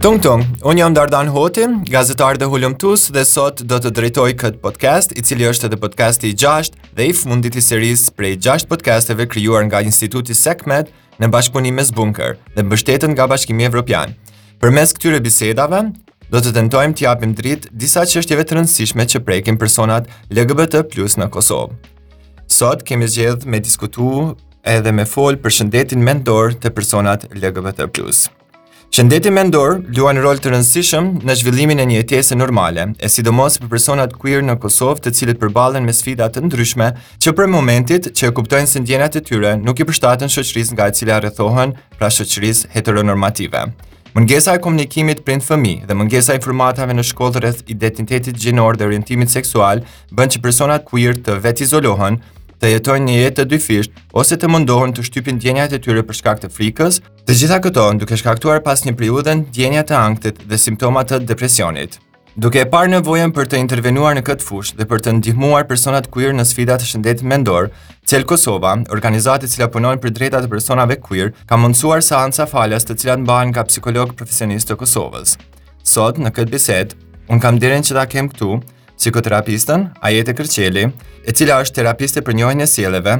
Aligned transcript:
Tung 0.00 0.16
tung, 0.16 0.40
unë 0.64 0.80
jam 0.80 0.94
Dardan 0.96 1.28
Hoti, 1.28 1.66
gazetar 1.92 2.38
dhe 2.40 2.46
hullumtus 2.48 3.02
dhe 3.12 3.20
sot 3.28 3.60
do 3.68 3.76
të 3.76 3.90
drejtoj 3.98 4.30
këtë 4.40 4.60
podcast, 4.62 5.12
i 5.12 5.20
cili 5.20 5.44
është 5.44 5.68
edhe 5.68 5.78
podcasti 5.82 6.30
i 6.30 6.36
gjasht 6.42 6.72
dhe 6.96 7.04
i 7.10 7.12
fundit 7.12 7.58
i 7.60 7.60
seris 7.60 8.06
prej 8.16 8.38
gjasht 8.46 8.68
podcasteve 8.70 9.26
kryuar 9.28 9.66
nga 9.68 9.82
Instituti 9.84 10.32
Sekmet 10.34 10.88
në 11.20 11.28
bashkëpunim 11.34 11.76
me 11.76 11.84
Zbunker 11.84 12.38
dhe 12.56 12.64
mbështetën 12.64 13.12
nga 13.12 13.28
Bashkimi 13.28 13.68
Evropian. 13.68 14.16
Për 14.56 14.72
mes 14.78 14.96
këtyre 14.96 15.20
bisedave, 15.20 15.82
do 16.32 16.40
të 16.40 16.54
tentojmë 16.62 16.96
të 16.96 17.04
japim 17.06 17.36
dritë 17.36 17.76
disa 17.84 18.06
qështjeve 18.08 18.48
të 18.48 18.56
rëndësishme 18.56 19.04
që 19.04 19.20
prekin 19.28 19.60
personat 19.60 20.08
LGBT 20.32 20.80
plus 20.94 21.20
në 21.20 21.28
Kosovë. 21.36 21.76
Sot 22.48 22.88
kemi 22.88 23.04
zgjedhë 23.12 23.44
me 23.52 23.60
diskutu 23.60 24.30
edhe 24.64 24.96
me 24.96 25.04
folë 25.04 25.44
për 25.44 25.60
shëndetin 25.60 26.00
mendor 26.00 26.54
të 26.56 26.72
personat 26.72 27.28
LGBT 27.34 27.84
LGBT 27.84 27.92
plus. 27.98 28.30
Shëndeti 28.90 29.30
mendor 29.30 29.76
luan 29.94 30.18
rol 30.18 30.40
të 30.42 30.50
rëndësishëm 30.50 31.10
në 31.28 31.34
zhvillimin 31.38 31.78
e 31.78 31.84
një 31.86 31.98
jetese 32.00 32.34
normale, 32.36 32.88
e 32.98 33.06
sidomos 33.08 33.54
për 33.62 33.68
personat 33.70 34.16
queer 34.18 34.42
në 34.42 34.56
Kosovë, 34.64 35.04
të 35.04 35.12
cilët 35.14 35.38
përballen 35.40 35.86
me 35.86 35.94
sfida 35.94 36.26
të 36.26 36.42
ndryshme, 36.48 36.88
që 37.22 37.34
për 37.38 37.48
momentin 37.52 38.08
që 38.10 38.26
e 38.26 38.30
kuptojnë 38.34 38.66
se 38.72 38.82
ndjenjat 38.82 39.20
e 39.20 39.22
tyre 39.28 39.52
nuk 39.62 39.78
i 39.78 39.86
përshtaten 39.86 40.32
shoqërisë 40.34 40.74
nga 40.74 40.90
e 40.90 40.96
cila 40.98 41.20
rrethohen, 41.22 41.76
pra 42.00 42.10
shoqërisë 42.10 42.72
heteronormative. 42.74 43.62
Mungesa 44.10 44.56
e 44.58 44.62
komunikimit 44.64 45.22
prej 45.22 45.38
fëmijë 45.46 45.86
dhe 45.86 45.94
mungesa 45.94 46.34
e 46.34 46.40
informatave 46.42 46.98
në 46.98 47.06
shkollë 47.12 47.44
rreth 47.44 47.60
identitetit 47.70 48.42
gjinor 48.42 48.74
dhe 48.74 48.90
orientimit 48.90 49.30
seksual 49.30 49.84
bën 50.10 50.34
që 50.34 50.42
personat 50.42 50.82
queer 50.90 51.14
të 51.22 51.38
vetizolohen, 51.46 52.18
të 52.60 52.70
jetojnë 52.76 53.08
një 53.08 53.14
jetë 53.24 53.36
të 53.38 53.44
dyfisht 53.54 54.00
ose 54.20 54.36
të 54.36 54.48
mundohen 54.52 54.92
të 54.92 55.04
shtypin 55.06 55.38
djenjat 55.40 55.72
e 55.72 55.78
tyre 55.80 56.02
për 56.04 56.16
shkak 56.18 56.42
të 56.42 56.50
frikës, 56.52 57.00
të 57.24 57.36
gjitha 57.40 57.58
këto 57.64 57.86
duke 58.02 58.16
shkaktuar 58.20 58.60
pas 58.66 58.82
një 58.84 58.92
priudhen 59.00 59.46
djenjat 59.56 59.88
të 59.90 59.96
angtit 59.96 60.42
dhe 60.50 60.58
simptomat 60.60 61.08
të 61.08 61.22
depresionit. 61.30 61.96
Duke 62.40 62.60
e 62.62 62.68
parë 62.72 62.92
nevojën 62.92 63.32
për 63.34 63.48
të 63.52 63.58
intervenuar 63.64 64.12
në 64.16 64.22
këtë 64.28 64.46
fushë 64.46 64.76
dhe 64.78 64.86
për 64.90 65.00
të 65.04 65.14
ndihmuar 65.18 65.64
personat 65.68 66.06
queer 66.14 66.36
në 66.36 66.44
sfidat 66.52 66.84
të 66.84 66.88
shëndetit 66.92 67.26
mendor, 67.26 67.70
Cel 68.06 68.22
Kosova, 68.28 68.76
organizata 68.94 69.48
e 69.48 69.50
cila 69.50 69.66
punon 69.72 69.98
për 70.02 70.12
drejtat 70.18 70.46
e 70.46 70.52
personave 70.52 71.00
queer, 71.02 71.32
ka 71.48 71.56
mundësuar 71.58 72.04
seanca 72.06 72.46
falas 72.48 72.86
të 72.86 72.96
cilat 73.02 73.24
mbahen 73.24 73.50
nga 73.50 73.64
psikolog 73.68 74.12
profesionist 74.18 74.68
të 74.70 74.78
Kosovës. 74.82 75.36
Sot 75.82 76.20
në 76.22 76.32
këtë 76.38 76.54
bisedë, 76.54 77.00
un 77.32 77.42
kam 77.42 77.58
dhënë 77.62 77.86
që 77.88 77.98
ta 77.98 78.06
kem 78.10 78.30
këtu, 78.30 78.60
psikoterapistën 79.00 79.86
Ajete 80.04 80.34
Kërçeli, 80.36 80.82
e 81.24 81.32
cila 81.32 81.60
është 81.64 81.78
terapiste 81.80 82.20
për 82.24 82.36
njohjen 82.36 82.60
e 82.64 82.66
sjelljeve, 82.68 83.14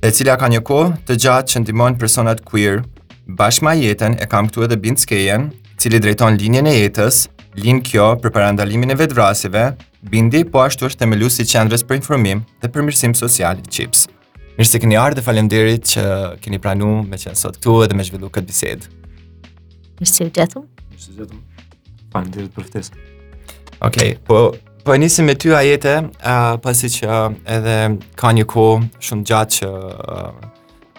e 0.00 0.08
cila 0.16 0.36
ka 0.40 0.48
një 0.48 0.62
kohë 0.64 0.94
të 1.08 1.16
gjatë 1.24 1.52
që 1.52 1.60
ndihmon 1.66 1.98
personat 2.00 2.40
queer. 2.48 2.80
Bashkë 3.28 3.66
me 3.66 3.74
Ajetën 3.76 4.16
e 4.16 4.24
kam 4.30 4.48
këtu 4.48 4.64
edhe 4.64 4.78
Bin 4.80 4.96
Skejen, 5.00 5.50
cili 5.80 6.00
drejton 6.00 6.40
linjen 6.40 6.66
e 6.66 6.72
jetës, 6.74 7.26
lin 7.60 7.82
kjo 7.84 8.14
për 8.24 8.32
parandalimin 8.36 8.94
e 8.94 8.96
vetvrasjeve, 9.02 9.66
Bindi 10.10 10.40
po 10.48 10.62
ashtu 10.64 10.86
është 10.88 11.02
themelues 11.02 11.34
i 11.42 11.44
qendrës 11.44 11.82
për 11.84 11.98
informim 11.98 12.38
dhe 12.62 12.70
përmirësim 12.72 13.12
social 13.18 13.58
Chips. 13.68 14.06
Mirë 14.56 14.70
se 14.70 14.80
keni 14.80 14.96
ardhur 14.96 15.18
dhe 15.20 15.24
faleminderit 15.26 15.90
që 15.92 16.04
keni 16.40 16.56
pranuar 16.58 17.04
me 17.10 17.20
që 17.20 17.34
sot 17.36 17.58
këtu 17.60 17.74
edhe 17.84 17.98
me 18.00 18.06
zhvilluar 18.08 18.32
këtë 18.38 18.48
bisedë. 18.48 18.88
Mirë 20.00 20.08
se 20.12 20.24
jeta. 20.30 20.64
Mirë 20.94 21.04
se 21.04 21.18
jeta. 21.18 21.42
Faleminderit 22.16 22.56
për 22.56 22.70
ftesën. 22.70 23.04
Okej, 23.84 23.84
okay, 23.90 24.16
po 24.24 24.40
Po 24.82 24.94
nisi 24.96 25.22
me 25.22 25.34
ty 25.36 25.50
ajete, 25.52 25.92
uh, 26.24 26.54
pasi 26.64 26.88
që 26.88 27.04
uh, 27.08 27.34
edhe 27.52 27.74
ka 28.16 28.30
një 28.32 28.46
ku 28.48 28.64
shumë 29.04 29.24
gjatë 29.28 29.56
që 29.58 29.68
a 29.68 30.20
uh, 30.24 30.46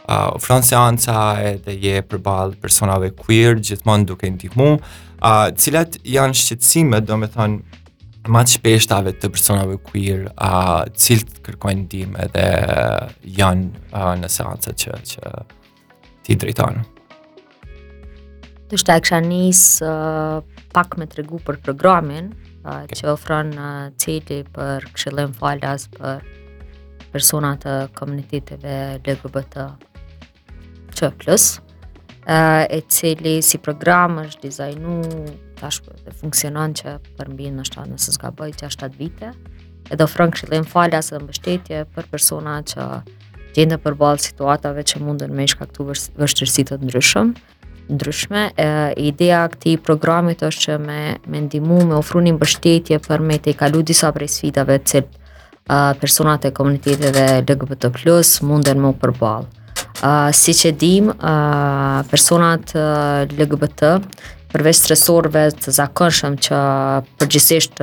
uh, 0.04 0.36
franceanca 0.44 1.16
edhe 1.56 1.74
je 1.82 1.96
përball 2.06 2.54
personave 2.62 3.10
queer 3.18 3.58
gjithmonë 3.58 4.06
duke 4.12 4.30
ndihmu, 4.36 4.68
a 5.18 5.32
uh, 5.32 5.50
cilat 5.58 5.98
janë 6.06 6.38
shqetësime, 6.38 7.00
domethënë 7.10 7.82
më 8.30 8.44
të 8.46 8.56
shpeshtave 8.60 9.16
të 9.18 9.32
personave 9.34 9.80
queer, 9.88 10.28
a 10.36 10.52
uh, 10.52 10.94
cilët 10.94 11.42
kërkojnë 11.50 11.82
ndihmë 11.88 12.22
edhe 12.28 12.46
janë 13.40 13.68
uh, 13.98 14.14
në 14.22 14.30
seancat 14.36 14.78
që 14.86 15.00
që 15.14 15.34
ti 16.28 16.38
drejton. 16.38 16.84
të 18.72 18.78
shkaksh 18.80 19.18
anis 19.18 19.66
uh, 19.84 20.38
pak 20.72 21.00
me 21.02 21.10
tregu 21.12 21.42
për 21.44 21.58
programin 21.66 22.30
që 22.64 23.08
ofron 23.10 23.50
në 23.56 23.70
cili 24.00 24.42
për 24.54 24.86
këshillim 24.96 25.34
falas 25.34 25.88
për 25.88 26.22
personat 27.12 27.62
të 27.66 27.78
komunitetive 27.98 28.76
LGBT 29.06 29.66
që 30.96 31.10
plus, 31.22 31.48
e 32.78 32.82
cili 32.94 33.40
si 33.44 33.58
program 33.60 34.20
është 34.22 34.42
dizajnu 34.46 35.00
tash 35.60 35.82
dhe 36.06 36.12
funksionon 36.22 36.74
që 36.78 36.96
përmbi 37.18 37.50
në 37.54 37.66
shtatë 37.68 37.90
nëse 37.96 38.14
s'ka 38.16 38.32
bëjt 38.40 38.62
që 38.62 38.66
ashtatë 38.70 38.98
vite, 39.00 39.32
edhe 39.92 40.04
ofron 40.06 40.32
këshillim 40.36 40.66
falas 40.70 41.12
dhe 41.12 41.20
mbështetje 41.22 41.84
për 41.96 42.10
persona 42.14 42.60
që 42.72 42.86
gjendë 43.56 43.82
përbalë 43.84 44.22
situatave 44.24 44.84
që 44.88 45.02
mundën 45.04 45.34
me 45.36 45.44
ishka 45.50 45.66
këtu 45.68 45.90
vështërësit 46.22 46.72
të 46.72 46.80
ndryshëm, 46.86 47.34
ndryshme. 47.92 48.50
E, 48.58 48.92
ideja 48.96 49.44
e 49.46 49.52
këtij 49.54 49.78
programi 49.86 50.36
është 50.36 50.64
që 50.66 50.78
me 50.84 51.00
me 51.32 51.44
ndihmë, 51.48 51.80
me 51.92 51.98
ofronim 52.00 52.38
mbështetje 52.40 53.02
për 53.08 53.24
me 53.30 53.40
të 53.44 53.56
kalu 53.60 53.84
disa 53.88 54.12
prej 54.16 54.32
sfidave 54.38 54.80
të 54.88 55.04
personat 56.02 56.44
e 56.46 56.52
komuniteteve 56.52 57.24
LGBT+ 57.46 57.92
munden 58.44 58.82
më 58.84 58.90
përball. 59.00 59.46
Si 60.36 60.52
që 60.58 60.72
dim, 60.82 61.12
personat 62.10 62.74
LGBT 63.38 63.92
përveç 64.52 64.80
stresorve 64.82 65.46
të 65.62 65.72
zakonshëm 65.78 66.36
që 66.48 66.60
përgjithsisht 67.22 67.80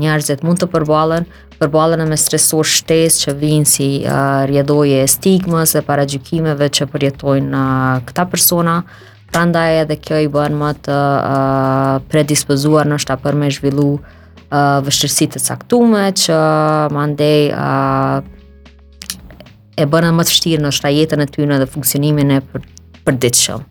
njerëzit 0.00 0.42
mund 0.42 0.58
të 0.64 0.70
përballen 0.72 1.28
përballen 1.60 2.02
e 2.02 2.06
me 2.08 2.16
stresor 2.18 2.66
shtes 2.70 3.16
që 3.24 3.32
vinë 3.40 3.66
si 3.66 3.86
uh, 4.06 4.44
rjedoje 4.46 5.00
e 5.02 5.06
stigmas 5.10 5.72
dhe 5.74 5.80
para 5.88 6.04
që 6.06 6.86
përjetojnë 6.92 7.50
uh, 7.62 7.96
këta 8.06 8.24
persona, 8.30 8.76
uh, 8.84 9.07
prandaj 9.32 9.80
edhe 9.82 9.96
kjo 10.02 10.20
i 10.24 10.30
bën 10.32 10.54
më 10.56 10.70
të 10.88 10.96
uh, 10.96 11.94
predispozuar 12.10 12.88
nështë 12.88 13.10
ta 13.12 13.16
për 13.24 13.36
me 13.38 13.50
zhvillu 13.52 13.88
uh, 13.98 15.22
të 15.34 15.42
caktume, 15.48 16.06
që 16.22 16.38
mandej 16.94 17.50
uh, 17.52 18.20
e 19.78 19.86
bën 19.86 20.08
më 20.18 20.28
të 20.28 20.36
shtirë 20.40 20.62
në 20.66 20.72
shta 20.76 20.92
jetën 20.96 21.24
e 21.24 21.30
tyre 21.36 21.58
dhe 21.62 21.66
funksionimin 21.76 22.34
e 22.38 22.40
për, 22.52 22.64
përditshëm. 23.08 23.66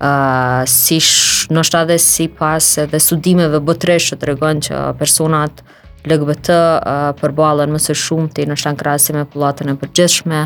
ë 0.00 0.08
uh, 0.08 0.60
si 0.70 0.98
sh, 1.00 1.50
në 1.54 1.62
shta 1.64 1.84
dhe 1.90 1.98
si 2.02 2.28
pas 2.28 2.66
edhe 2.82 2.98
studimeve 3.00 3.60
bëtresh 3.62 4.14
që 4.14 4.22
regon 4.30 4.58
që 4.64 4.84
personat 4.98 5.62
LGBT 6.08 6.48
uh, 6.54 7.10
përballen 7.20 7.70
më 7.72 7.80
së 7.80 7.94
shumti 7.96 8.44
në 8.48 8.56
shtan 8.58 8.76
krahasim 8.78 9.16
me 9.16 9.22
pullatën 9.32 9.70
e 9.72 9.76
përgjithshme, 9.80 10.40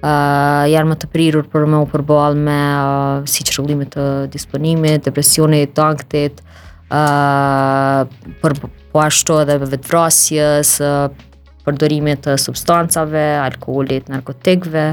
uh, 0.00 0.64
janë 0.68 0.90
më 0.92 0.96
të 1.02 1.08
prirur 1.12 1.46
për 1.52 1.66
me 1.70 1.78
u 1.80 1.86
përbal 1.90 2.36
me 2.44 2.56
uh, 2.56 3.18
si 3.30 3.44
qërullimit 3.46 3.94
të 3.94 4.06
disponimit, 4.34 5.04
depresionit, 5.06 5.72
të 5.76 5.84
angtit, 5.86 6.42
uh, 6.90 8.08
për 8.42 8.56
po 8.92 9.02
ashtu 9.06 9.38
edhe 9.42 9.58
vetvrasjes, 9.62 10.74
uh, 10.82 10.96
ah, 11.06 11.54
përdorimit 11.66 12.20
të 12.22 12.36
substancave, 12.38 13.24
alkoholit, 13.42 14.06
narkotikve, 14.12 14.84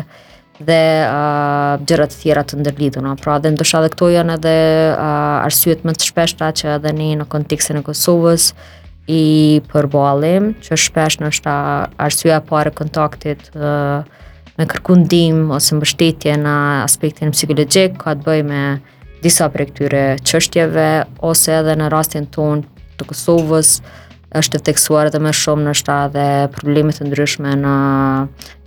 dhe 0.63 0.79
uh, 1.05 1.75
gjërat 1.87 2.11
të 2.13 2.15
tjera 2.23 2.43
të 2.47 2.57
ndërlidhura. 2.63 3.11
Pra, 3.21 3.35
dhe 3.43 3.51
ndoshta 3.53 3.83
dhe 3.83 3.91
këto 3.93 4.09
janë 4.15 4.37
edhe 4.39 4.55
uh, 4.93 5.43
arsyet 5.43 5.83
më 5.85 5.93
të 5.99 6.07
shpeshta 6.09 6.49
që 6.61 6.71
edhe 6.77 6.93
ne 6.97 7.11
në 7.21 7.27
kontekstin 7.29 7.77
e 7.77 7.83
Kosovës 7.85 8.51
i 9.11 9.21
përballim, 9.69 10.53
që 10.65 10.77
shpesh 10.79 11.19
është 11.27 11.55
arsyeja 12.07 12.39
e 12.39 12.45
parë 12.49 12.71
kontaktit 12.79 13.49
uh, 13.53 14.01
me 14.59 14.65
kërku 14.69 14.95
ndim 15.03 15.47
ose 15.55 15.75
mbështetje 15.77 16.35
në 16.41 16.53
aspektin 16.83 17.31
psikologjik, 17.33 17.95
ka 18.03 18.13
të 18.17 18.25
bëj 18.27 18.43
me 18.49 18.61
disa 19.23 19.47
prej 19.49 19.69
këtyre 19.71 20.03
qështjeve, 20.23 20.87
ose 21.25 21.55
edhe 21.61 21.77
në 21.79 21.87
rastin 21.93 22.27
ton 22.35 22.61
të 22.99 23.07
Kosovës, 23.09 23.77
është 24.33 24.59
të 24.59 24.65
teksuar 24.71 25.09
edhe 25.11 25.19
me 25.21 25.31
shumë 25.37 25.67
në 25.67 25.73
shta 25.77 25.97
dhe 26.15 26.25
problemet 26.55 26.99
të 26.99 27.05
ndryshme 27.07 27.53
në 27.63 27.73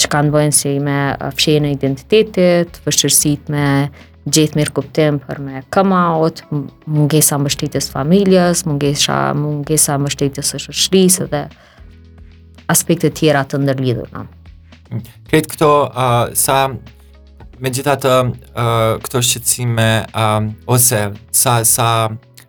që 0.02 0.10
kanë 0.12 0.32
bëjnë 0.34 0.54
si 0.58 0.72
me 0.86 0.96
fshejnë 1.38 1.70
e 1.70 1.74
identitetit, 1.76 2.78
vështërsit 2.86 3.50
me 3.54 3.66
gjithë 4.30 4.58
mirë 4.58 4.74
kuptim 4.74 5.18
për 5.22 5.40
me 5.46 5.60
come 5.74 5.98
out, 5.98 6.42
mungesa 6.50 7.38
mbështetjes 7.38 7.92
familjes, 7.94 8.64
mungesa, 8.66 9.20
mungesa 9.38 9.98
mbështetjes 10.02 10.54
është 10.58 10.76
shrisë, 10.86 11.28
dhe 11.34 11.44
aspektet 12.74 13.14
tjera 13.20 13.44
të 13.46 13.62
ndërlidhur 13.62 14.10
Kretë 15.28 15.50
këto 15.54 15.68
uh, 15.88 16.14
sa 16.38 16.58
me 17.62 17.70
gjitha 17.72 17.94
të 18.00 18.12
uh, 18.28 18.96
këto 19.04 19.22
shqetsime 19.24 19.86
uh, 20.12 20.40
ose 20.70 21.02
sa, 21.34 21.56
sa, 21.66 21.88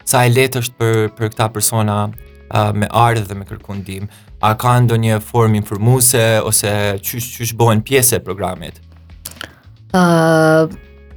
sa 0.08 0.24
e 0.28 0.34
letë 0.34 0.64
është 0.66 0.78
për, 0.82 0.98
për 1.18 1.32
këta 1.34 1.48
persona 1.56 2.00
uh, 2.08 2.72
me 2.76 2.90
ardhe 2.92 3.24
dhe 3.30 3.38
me 3.40 3.48
kërkundim, 3.48 4.10
a 4.44 4.52
ka 4.60 4.76
ndo 4.84 5.00
një 5.02 5.22
form 5.26 5.56
informuse 5.62 6.26
ose 6.46 6.74
qysh, 7.00 7.32
qysh 7.40 7.56
bohen 7.58 7.82
pjese 7.88 8.20
e 8.20 8.24
programit? 8.24 8.82
Uh, 9.96 10.68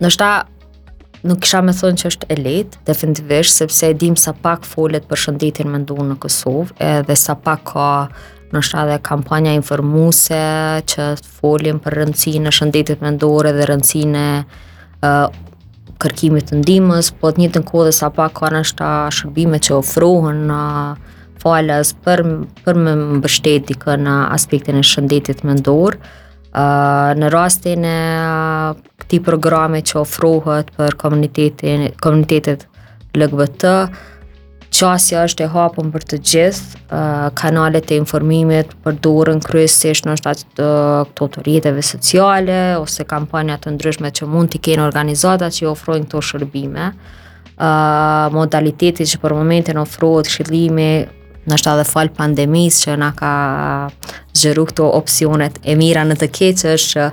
nështa 0.00 0.30
nuk 1.26 1.42
kisha 1.44 1.60
me 1.60 1.74
thonë 1.76 2.00
që 2.00 2.12
është 2.14 2.30
e 2.32 2.36
letë, 2.40 2.78
definitivisht, 2.88 3.58
sepse 3.60 3.90
e 3.92 3.98
dim 4.00 4.14
sa 4.16 4.32
pak 4.32 4.64
folet 4.64 5.04
për 5.10 5.20
shëndetin 5.26 5.68
më 5.74 5.82
ndonë 5.84 6.06
në 6.14 6.20
Kosovë, 6.22 6.78
edhe 6.94 7.16
sa 7.20 7.34
pak 7.36 7.66
ka 7.74 7.88
ndoshta 8.50 8.82
edhe 8.84 8.98
kampanja 9.06 9.52
informuese 9.54 10.40
që 10.90 11.04
folim 11.38 11.78
për 11.82 11.94
rëndësinë 12.00 12.50
e 12.50 12.54
shëndetit 12.56 13.04
mendor 13.04 13.46
dhe 13.54 13.66
rëndësinë 13.70 14.22
e 14.22 14.40
uh, 15.06 15.36
kërkimit 16.00 16.48
të 16.50 16.56
ndihmës, 16.62 17.10
po 17.20 17.30
të 17.30 17.44
njëjtën 17.44 17.64
kohë 17.70 17.86
dhe 17.86 17.92
sa 17.94 18.08
pak 18.16 18.32
kanë 18.40 18.62
ashta 18.64 18.90
shërbime 19.14 19.60
që 19.66 19.74
ofrohen 19.78 20.40
uh, 20.50 20.96
falas 21.40 21.94
për 22.04 22.24
për 22.66 22.80
më 22.86 22.94
mbështetje 23.20 23.96
në 24.02 24.16
aspektin 24.36 24.80
e 24.82 24.86
shëndetit 24.90 25.44
mendor. 25.46 26.00
Uh, 26.50 27.14
në 27.20 27.30
rastin 27.30 27.86
e 27.86 27.98
uh, 28.18 28.78
këti 29.00 29.22
programe 29.30 29.84
që 29.86 30.02
ofrohet 30.02 30.74
për 30.80 30.96
komunitetet 30.98 32.66
LGBT, 33.18 33.62
Qasja 34.70 35.24
është 35.26 35.44
e 35.44 35.48
hapën 35.50 35.88
për 35.90 36.04
të 36.12 36.16
gjithë, 36.30 36.78
uh, 36.94 37.30
kanalet 37.38 37.90
e 37.92 37.96
informimit 37.98 38.70
për 38.84 38.98
dorën 39.02 39.40
kryesisht 39.42 40.06
në 40.06 40.14
shtatë 40.20 40.44
të 40.60 40.66
uh, 40.66 41.08
këto 41.08 41.28
të 41.36 41.42
rjetëve 41.48 41.82
sociale, 41.84 42.58
ose 42.78 43.04
kampanjat 43.10 43.64
të 43.66 43.72
ndryshme 43.74 44.12
që 44.14 44.28
mund 44.30 44.52
t'i 44.52 44.60
kene 44.62 44.86
organizata 44.86 45.48
që 45.50 45.64
i 45.64 45.68
ofrojnë 45.72 46.06
këto 46.06 46.22
shërbime. 46.28 46.88
Uh, 47.56 48.30
Modalitetit 48.36 49.10
që 49.10 49.20
për 49.24 49.36
momentin 49.40 49.82
ofrojnë 49.82 50.28
të 50.28 50.34
shërbime 50.36 50.88
në 51.50 51.58
shtatë 51.58 51.82
dhe 51.82 51.90
falë 51.90 52.14
pandemis 52.22 52.78
që 52.84 52.98
nga 53.00 53.10
ka 53.18 53.34
zgjeru 54.38 54.68
këto 54.70 54.86
opcionet 55.00 55.58
e 55.66 55.74
mira 55.82 56.06
në 56.06 56.20
të 56.22 56.30
keqë 56.38 56.74
është 56.76 56.90
që 56.94 57.10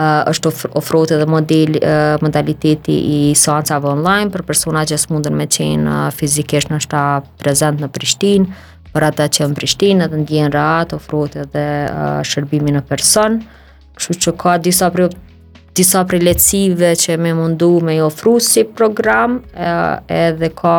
uh, 0.00 0.22
është 0.30 0.50
ofruar 0.52 0.76
ofrote 0.80 1.18
dhe 1.20 1.26
model 1.30 1.74
uh, 1.80 2.16
modaliteti 2.24 2.96
i 3.18 3.20
seancave 3.36 3.88
online 3.90 4.30
për 4.34 4.44
persona 4.48 4.84
që 4.88 4.98
s'mundën 5.04 5.34
me 5.40 5.48
qenë 5.58 5.92
uh, 5.92 6.08
fizikisht 6.18 6.72
në 6.72 6.80
shta 6.86 7.04
prezent 7.42 7.82
në 7.82 7.90
Prishtinë, 7.94 8.66
për 8.94 9.08
ata 9.10 9.26
që 9.36 9.48
në 9.52 9.58
Prishtinë 9.58 10.06
edhe 10.06 10.20
ndjenë 10.24 10.28
djenë 10.36 10.52
rat, 10.56 10.94
ofrote 10.98 11.46
dhe 11.54 11.66
uh, 11.88 12.18
shërbimi 12.26 12.76
në 12.78 12.84
person. 12.90 13.40
Kështu 13.98 14.22
që 14.26 14.36
ka 14.44 14.58
disa 14.68 14.92
priop 14.94 15.16
disa 15.78 16.00
preletësive 16.10 16.88
që 16.98 17.14
me 17.22 17.30
mundu 17.38 17.68
me 17.86 17.92
i 17.94 18.00
ofru 18.02 18.32
si 18.42 18.64
program 18.66 19.36
edhe 19.54 20.48
ka 20.58 20.72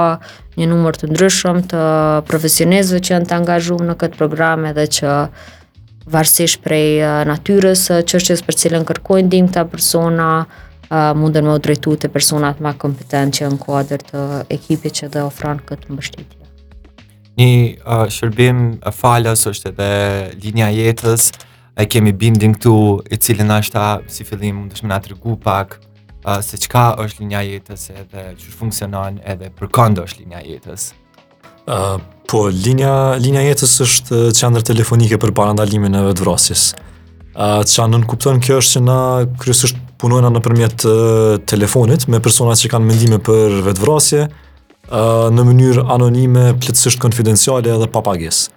një 0.60 0.66
numër 0.68 0.98
të 1.00 1.08
ndryshëm 1.14 1.62
të 1.72 1.84
profesionizve 2.28 3.00
që 3.08 3.14
janë 3.14 3.30
të 3.30 3.38
angazhuar 3.38 3.86
në 3.88 3.96
këtë 4.02 4.20
program 4.20 4.66
edhe 4.68 4.84
që 4.98 5.14
uh, 5.16 5.48
varësish 6.10 6.58
prej 6.66 7.02
natyres 7.30 7.86
që 8.10 8.38
për 8.48 8.58
cilën 8.64 8.86
kërkojnë 8.90 9.30
dim 9.32 9.50
të 9.54 9.64
persona 9.72 10.30
mundën 11.14 11.46
më 11.46 11.56
drejtu 11.66 11.94
të 12.02 12.10
personat 12.16 12.62
ma 12.66 12.72
kompetent 12.82 13.36
që 13.38 13.50
në 13.54 13.60
kuadrë 13.62 14.00
të 14.12 14.22
ekipit 14.58 14.98
që 15.00 15.10
dhe 15.14 15.22
ofran 15.28 15.60
këtë 15.70 15.94
mbështetje. 15.94 16.38
Një 17.40 18.08
shërbim 18.16 18.64
e 18.90 18.94
falës 19.02 19.46
është 19.52 19.72
edhe 19.74 19.90
linja 20.46 20.72
jetës 20.74 21.30
e 21.80 21.86
kemi 21.86 22.16
bindin 22.24 22.56
këtu 22.58 22.74
i 23.16 23.22
cilin 23.28 23.54
është 23.60 23.76
ta 23.78 23.86
si 24.12 24.26
fillim 24.28 24.66
më 24.66 24.82
me 24.82 24.90
nga 24.92 25.00
të 25.06 25.14
rëgu 25.14 25.38
pak 25.46 25.78
se 26.46 26.58
qka 26.66 26.88
është 27.06 27.22
linja 27.24 27.46
jetës 27.52 27.86
edhe 28.02 28.26
që 28.42 28.56
funksionon 28.58 29.22
edhe 29.36 29.54
për 29.62 29.72
këndo 29.78 30.08
është 30.10 30.26
linja 30.26 30.42
jetës 30.56 30.90
Uh, 31.70 32.02
po, 32.28 32.48
linja, 32.50 33.16
linja 33.22 33.42
jetës 33.46 33.76
është 33.84 34.20
qendrë 34.38 34.64
telefonike 34.66 35.20
për 35.22 35.32
parandalimin 35.38 35.94
e 36.00 36.02
vetvrasjes. 36.08 36.64
Uh, 37.38 37.62
që 37.62 37.84
anë 37.84 38.00
kjo 38.10 38.58
është 38.62 38.78
që 38.78 38.82
na 38.86 38.96
kryesisht 39.42 39.78
punojna 40.02 40.32
në 40.34 40.42
përmjet 40.46 40.86
uh, 40.90 41.38
telefonit 41.50 42.08
me 42.10 42.20
persona 42.26 42.56
që 42.58 42.72
kanë 42.74 42.86
mendime 42.90 43.20
për 43.22 43.60
vetvrasje 43.70 44.24
uh, 44.24 45.30
në 45.36 45.46
mënyrë 45.52 45.86
anonime, 45.96 46.48
plëtsisht 46.58 46.98
konfidenciale 47.06 47.62
dhe 47.70 47.92
papages. 47.94 48.48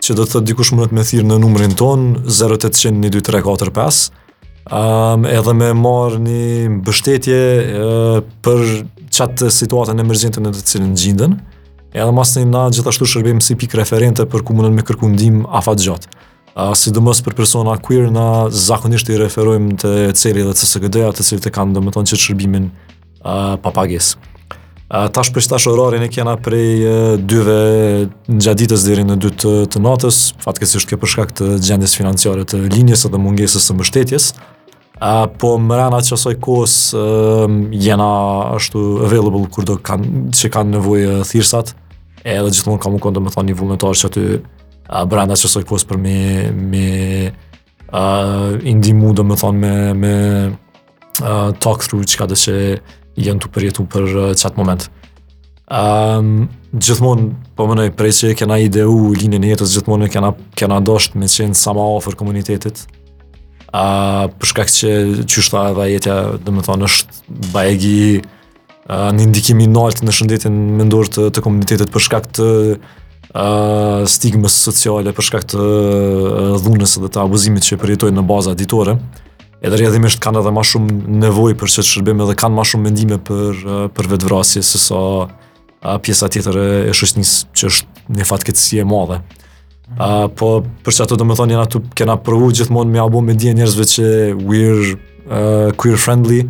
Që 0.00 0.14
do 0.14 0.22
të 0.28 0.36
thëtë 0.36 0.48
dikush 0.52 0.70
mundet 0.76 0.94
me 0.94 1.02
thyrë 1.04 1.26
në 1.26 1.40
numërin 1.42 1.74
tonë, 1.80 2.24
0800 2.38 3.02
12345, 3.10 4.10
um, 4.70 5.26
edhe 5.34 5.58
me 5.58 5.72
marë 5.82 6.22
një 6.28 6.42
bështetje 6.86 7.42
uh, 7.82 8.18
për 8.46 8.64
qatë 9.10 9.50
situatën 9.58 9.98
e 9.98 10.06
mërzintën 10.12 10.46
e 10.46 10.52
të 10.54 10.66
cilin 10.70 10.94
gjindën, 10.96 11.34
uh, 11.34 11.56
edhe 11.94 12.12
mas 12.14 12.34
një 12.38 12.46
na 12.50 12.64
gjithashtu 12.72 13.06
shërbim 13.08 13.40
si 13.42 13.56
pik 13.58 13.74
referente 13.78 14.22
për 14.30 14.44
ku 14.46 14.54
mundën 14.54 14.74
me 14.76 14.84
kërku 14.86 15.08
ndim 15.14 15.42
afat 15.48 15.82
gjatë. 15.84 16.08
si 16.74 16.90
dëmës 16.90 17.20
për 17.24 17.34
persona 17.34 17.76
queer, 17.78 18.10
na 18.12 18.50
zakonisht 18.50 19.08
i 19.08 19.16
referojmë 19.16 19.76
të 19.80 19.90
celi 20.18 20.42
dhe 20.42 20.50
të 20.52 20.66
sëgëdëja 20.70 21.12
të 21.14 21.24
cilë 21.28 21.40
të 21.46 21.52
kanë 21.56 21.74
dëmë 21.76 21.92
tonë 21.94 22.08
që 22.10 22.16
të 22.16 22.22
shërbimin 22.24 22.66
uh, 23.24 23.56
papages. 23.62 24.16
tash 25.12 25.30
për 25.32 25.42
shtash 25.46 25.66
orarin 25.70 26.02
e 26.02 26.08
kena 26.14 26.36
prej 26.36 26.86
uh, 26.86 27.16
dyve 27.30 27.60
gjaditës 28.28 28.84
dheri 28.86 29.04
në 29.06 29.16
dy 29.24 29.30
të, 29.42 29.52
të 29.74 29.78
natës, 29.82 30.34
fatke 30.46 30.66
si 30.66 30.78
është 30.78 30.94
ke 30.94 31.00
përshka 31.02 31.26
këtë 31.32 31.50
gjendis 31.66 31.94
financiare 31.96 32.44
të 32.44 32.66
linjes 32.76 33.06
edhe 33.06 33.18
mungesës 33.24 33.70
të 33.70 33.78
mështetjes, 33.80 34.32
Uh, 35.02 35.24
po 35.40 35.54
më 35.56 35.72
rena 35.80 35.98
që 36.04 36.32
kos 36.44 36.72
uh, 36.92 37.46
jena 37.72 38.08
ashtu 38.52 38.80
available 39.06 39.46
kur 39.48 39.64
do 39.64 39.78
kan 39.80 40.02
që 40.28 40.50
kanë 40.52 40.76
nevojë 40.76 41.14
uh, 41.24 41.64
edhe 42.24 42.50
gjithmonë 42.52 42.80
kam 42.82 42.94
u 42.94 42.98
kondë 43.00 43.20
me 43.24 43.30
një 43.32 43.54
vullnetar 43.56 43.96
që 43.96 44.10
aty 44.10 44.24
uh, 44.28 45.06
brenda 45.08 45.38
që 45.40 45.46
asoj 45.48 45.64
për 45.88 45.96
me, 46.04 46.16
me 46.52 46.84
uh, 47.94 48.52
indimu 48.62 49.14
dhe 49.16 49.24
me 49.24 49.36
me, 49.62 49.74
me 49.96 50.12
uh, 51.24 51.48
talk 51.64 51.80
through 51.88 52.04
që 52.04 52.18
ka 52.20 52.26
dhe 52.28 52.36
që 52.36 52.54
jenë 53.24 53.40
të 53.40 53.48
përjetu 53.56 53.86
për 53.86 54.04
uh, 54.04 54.56
moment. 54.56 54.90
Um, 55.72 56.50
gjithmonë, 56.72 57.34
po 57.56 57.64
më 57.64 57.74
nëjë, 57.84 57.96
prej 57.96 58.12
që 58.20 58.34
kena 58.36 58.58
ideu 58.60 58.92
linjën 59.16 59.44
jetës, 59.48 59.76
gjithmonë 59.78 60.12
kena, 60.12 60.34
kena 60.54 60.80
doshtë 60.84 61.18
me 61.18 61.24
qenë 61.30 61.54
sama 61.56 61.80
ofër 61.94 62.18
komunitetit, 62.20 62.84
a 63.72 64.26
për 64.40 64.48
shkak 64.50 64.70
se 64.72 64.90
çu 65.30 65.42
shtoa 65.46 65.68
edhe 65.70 65.84
jeta, 65.92 66.14
do 66.42 66.50
të 66.56 66.64
thonë 66.66 66.86
është 66.88 67.40
bajegi 67.54 68.22
a, 68.90 69.10
në 69.14 69.28
ndikimin 69.30 69.76
e 69.84 69.92
në 70.06 70.14
shëndetin 70.16 70.56
mendor 70.80 71.06
të, 71.10 71.28
të 71.36 71.44
komunitetit 71.44 71.92
për 71.94 72.02
shkak 72.08 72.26
të 72.38 72.48
a, 72.74 73.46
stigmës 74.10 74.56
sociale, 74.66 75.14
për 75.14 75.28
shkak 75.28 75.46
të 75.54 75.66
dhunës 76.64 76.96
dhe 77.04 77.10
të 77.14 77.22
abuzimit 77.24 77.66
që 77.70 77.78
përjetojnë 77.84 78.18
në 78.18 78.26
baza 78.30 78.56
ditore. 78.58 78.96
Edhe 79.60 79.76
rrjedhimisht 79.76 80.22
kanë 80.24 80.40
edhe 80.40 80.52
më 80.56 80.62
shumë 80.66 80.96
nevojë 81.28 81.56
për 81.60 81.68
çështë 81.74 81.92
shërbim 81.94 82.22
dhe 82.26 82.34
kanë 82.42 82.56
më 82.58 82.64
shumë 82.70 82.86
mendime 82.88 83.18
për 83.28 83.58
për 83.98 84.08
vetvrasje 84.14 84.62
se 84.64 84.80
sa 84.80 85.92
pjesa 86.00 86.30
tjetër 86.32 86.56
e 86.64 86.70
shoqërisë 86.96 87.52
që 87.56 87.68
është 87.70 88.06
një 88.18 88.26
fatkeqësi 88.30 88.80
e 88.82 88.86
madhe. 88.88 89.20
Uh, 89.98 90.28
po 90.38 90.62
për 90.86 90.94
çfarë 90.94 91.16
do 91.18 91.24
të 91.24 91.34
thonë 91.34 91.52
janë 91.56 91.62
ato 91.66 91.80
kena 91.98 92.14
provu 92.22 92.52
gjithmonë 92.54 92.92
me 92.94 93.00
album 93.02 93.24
me 93.26 93.34
dije 93.34 93.56
njerëzve 93.58 93.86
që 93.92 94.04
we're 94.48 94.92
uh, 94.92 95.72
queer 95.74 95.98
friendly. 95.98 96.44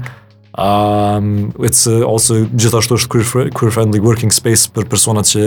Um 0.61 1.49
it's 1.65 1.87
uh, 1.89 2.05
also 2.07 2.37
gjithashtu 2.53 2.99
është 3.01 3.09
queer, 3.15 3.49
queer 3.57 3.73
friendly 3.73 4.01
working 4.05 4.33
space 4.35 4.69
për 4.69 4.85
persona 4.93 5.25
që 5.25 5.45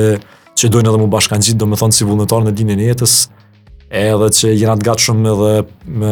që 0.57 0.71
dojnë 0.73 0.89
edhe 0.89 1.03
më 1.03 1.07
bashkangjit, 1.13 1.57
do 1.61 1.69
të 1.69 1.79
thonë 1.83 1.95
si 1.99 2.05
vullnetarë 2.09 2.47
në 2.49 2.55
dinën 2.57 2.81
e 2.81 2.89
jetës 2.89 3.13
edhe 3.93 4.29
që 4.37 4.51
jena 4.57 4.73
të 4.79 4.87
gatshëm 4.87 5.21
edhe 5.29 5.51
me 5.99 6.11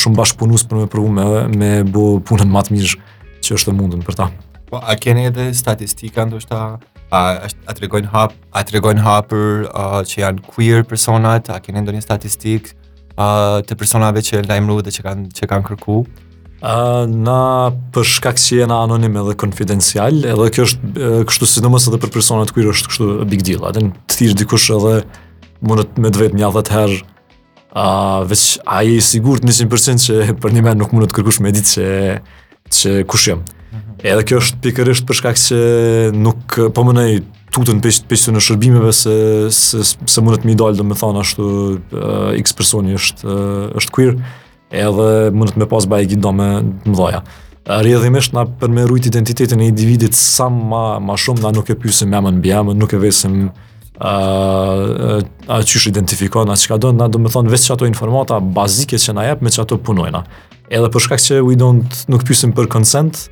shumë 0.00 0.18
bashkëpunus 0.22 0.64
për 0.68 0.82
me 0.82 0.88
provu 0.92 1.12
me, 1.12 1.24
me 1.58 1.70
bu 1.84 2.16
punën 2.28 2.48
matë 2.52 2.72
mirë 2.78 2.96
që 3.44 3.56
është 3.58 3.72
e 3.72 3.76
mundën 3.76 4.04
për 4.08 4.18
ta. 4.22 4.30
Po, 4.70 4.80
a 4.80 4.96
kene 5.00 5.26
edhe 5.30 5.50
statistika 5.56 6.24
ndoshta? 6.28 6.60
a 7.12 7.74
tregojnë 7.76 8.08
hap 8.12 8.32
a 8.54 8.62
tregojnë 8.64 9.02
hapër 9.04 9.48
uh, 9.68 10.00
që 10.06 10.20
janë 10.24 10.44
queer 10.48 10.84
personat 10.88 11.50
a 11.52 11.58
keni 11.60 11.82
ndonjë 11.84 12.02
statistikë 12.06 12.72
uh, 13.18 13.58
të 13.66 13.76
personave 13.80 14.22
që 14.24 14.44
lajmëruan 14.48 14.84
dhe 14.86 14.94
që 14.94 15.04
kanë 15.06 15.28
që 15.36 15.48
kanë 15.50 15.66
kërku 15.68 15.98
uh, 16.04 17.04
na 17.06 17.72
për 17.94 18.08
shkak 18.16 18.40
që 18.40 18.62
jena 18.62 18.80
anonime 18.86 19.24
dhe 19.28 19.36
konfidencial, 19.40 20.22
edhe 20.24 20.48
kjo 20.56 20.66
është 20.70 21.10
kështu 21.30 21.50
si 21.52 21.64
nëmës 21.64 21.90
edhe 21.90 22.00
për 22.04 22.14
personat 22.16 22.54
queer 22.56 22.72
është 22.72 22.92
kështu 22.94 23.10
big 23.34 23.44
deal, 23.48 23.66
atë 23.68 23.86
të 24.08 24.20
thirë 24.20 24.38
dikush 24.42 24.70
edhe 24.78 24.96
të 25.60 25.84
me 26.04 26.10
vetë 26.12 26.36
një 26.40 26.50
herë 26.70 27.02
uh, 27.76 28.24
veç 28.28 28.46
ai 28.66 28.96
sigurt 29.00 29.44
sigur 29.50 29.78
të 29.78 29.98
që 30.06 30.38
për 30.40 30.56
një 30.56 30.64
men 30.66 30.80
nuk 30.82 30.92
mund 30.96 31.08
të 31.10 31.18
kërkush 31.20 31.40
me 31.44 31.52
ditë 31.56 31.74
që, 31.76 31.88
se 32.74 32.96
kush 33.06 33.28
jam 33.30 33.44
Mhm. 33.74 33.94
Edhe 34.06 34.24
kjo 34.28 34.38
është 34.42 34.58
pikërisht 34.64 35.06
për 35.08 35.18
shkak 35.20 35.38
se 35.40 35.58
nuk 36.14 36.58
po 36.76 36.84
më 36.86 36.94
nei 36.98 37.20
tutën 37.54 37.80
pesh 37.82 38.02
pesh 38.10 38.28
në 38.34 38.42
shërbimeve 38.46 38.92
se 38.94 39.14
se 39.54 39.82
se 39.84 40.24
mund 40.24 40.46
më 40.46 40.56
dalë 40.60 40.78
domethënë 40.80 41.22
ashtu 41.22 41.46
uh, 41.46 42.30
x 42.38 42.54
personi 42.58 42.96
është 42.98 43.26
uh, 43.26 43.78
është 43.78 43.94
queer 43.96 44.16
edhe 44.74 45.08
mund 45.34 45.54
të 45.54 45.62
më 45.62 45.68
pas 45.72 45.86
bëj 45.90 46.08
gjë 46.14 46.22
me 46.38 46.48
më 46.84 47.00
dhaja. 47.00 47.22
Rjedhimisht 47.64 48.34
na 48.36 48.42
për 48.60 48.68
me 48.76 48.82
ruajt 48.86 49.06
identitetin 49.08 49.62
e 49.64 49.68
individit 49.72 50.14
sa 50.18 50.50
më 50.52 50.84
më 51.08 51.14
shumë 51.26 51.44
na 51.46 51.54
nuk 51.58 51.70
e 51.72 51.78
pyesim 51.80 52.10
më 52.12 52.18
anë 52.30 52.42
bjamë, 52.44 52.74
nuk 52.80 52.92
e 52.92 52.98
vesim 53.00 53.38
eh, 53.44 54.10
a 54.10 55.14
a 55.48 55.62
ti 55.64 55.78
je 55.80 55.88
identifikon 55.88 56.50
as 56.52 56.66
çka 56.66 56.76
do 56.78 56.92
na 56.92 57.08
do 57.08 57.16
thonë, 57.18 57.32
thon 57.32 57.48
vetë 57.54 57.70
çato 57.70 57.88
informata 57.88 58.40
bazike 58.58 58.98
që 59.00 59.14
na 59.14 59.24
jep 59.30 59.40
me 59.40 59.50
çato 59.56 59.78
punojna. 59.78 60.24
Edhe 60.68 60.88
për 60.92 61.00
shkak 61.06 61.20
se 61.26 61.40
we 61.40 61.56
don't 61.56 62.04
nuk 62.08 62.24
pyesim 62.28 62.52
për 62.52 62.68
consent, 62.68 63.30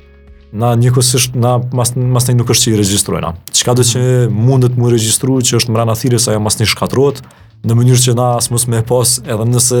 na 0.53 0.75
një 0.77 0.91
na 1.33 1.55
mas, 1.73 1.91
mas 1.97 2.27
nuk 2.29 2.51
është 2.53 2.67
që 2.69 2.73
i 2.73 2.77
registrojna. 2.81 3.31
Qka 3.49 3.73
do 3.79 3.85
që 3.89 4.01
mundet 4.29 4.75
mu 4.77 4.91
registru 4.93 5.39
që 5.41 5.57
është 5.59 5.73
mrena 5.73 5.95
thire 5.97 6.19
sa 6.21 6.35
jo 6.35 6.41
mas 6.45 6.59
një 6.61 6.67
shkatrot, 6.69 7.21
në 7.63 7.77
mënyrë 7.79 8.01
që 8.03 8.15
na 8.19 8.27
as 8.37 8.51
mos 8.53 8.67
më 8.69 8.83
pas 8.87 9.15
edhe 9.23 9.47
nëse 9.49 9.79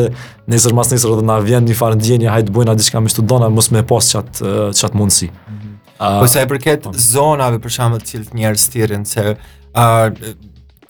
nesër 0.49 0.73
mas 0.77 0.91
nesër 0.93 1.13
edhe 1.17 1.27
na 1.29 1.37
vjen 1.45 1.67
një 1.69 1.77
farë 1.77 1.99
ndjenjë 1.99 2.31
hajt 2.33 2.49
bujna 2.55 2.75
diçka 2.79 3.01
me 3.03 3.11
studona 3.11 3.51
mos 3.53 3.69
më 3.75 3.83
pas 3.89 4.09
çat 4.15 4.41
eh, 4.41 4.71
çat 4.79 4.95
mundsi. 4.97 5.27
Mm 5.27 5.59
-hmm. 5.59 5.75
uh, 5.99 6.05
ah, 6.07 6.19
po 6.21 6.27
sa 6.33 6.41
i 6.41 6.45
përket 6.49 6.85
uh, 6.89 6.97
zonave 7.11 7.57
për 7.59 7.69
shkak 7.75 7.93
të 7.93 8.05
cilët 8.09 8.33
njerëz 8.33 8.63
thirrën 8.73 9.05
se 9.13 9.35
uh, 9.83 10.07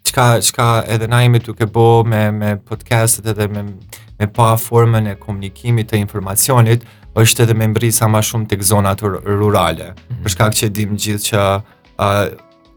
çka 0.07 0.27
çka 0.47 0.83
edhe 0.93 1.07
na 1.07 1.21
jemi 1.25 1.39
duke 1.39 1.65
bë 1.65 2.05
me 2.07 2.31
me 2.31 2.49
podcastet 2.69 3.25
edhe 3.27 3.47
me 3.47 3.61
me 4.19 4.25
pa 4.27 4.55
formën 4.57 5.07
e 5.11 5.15
komunikimit 5.15 5.91
të 5.91 5.95
informacionit, 5.97 6.81
është 7.21 7.43
edhe 7.45 7.53
me 7.53 7.67
mbri 7.69 7.91
sa 7.93 8.07
ma 8.09 8.21
shumë 8.25 8.47
të 8.49 8.57
këzonat 8.61 9.01
rurale, 9.05 9.91
mm 10.09 10.31
shkak 10.33 10.53
që 10.55 10.69
dim 10.71 10.93
gjithë 10.95 11.25
që 11.27 11.39
uh, 11.99 12.21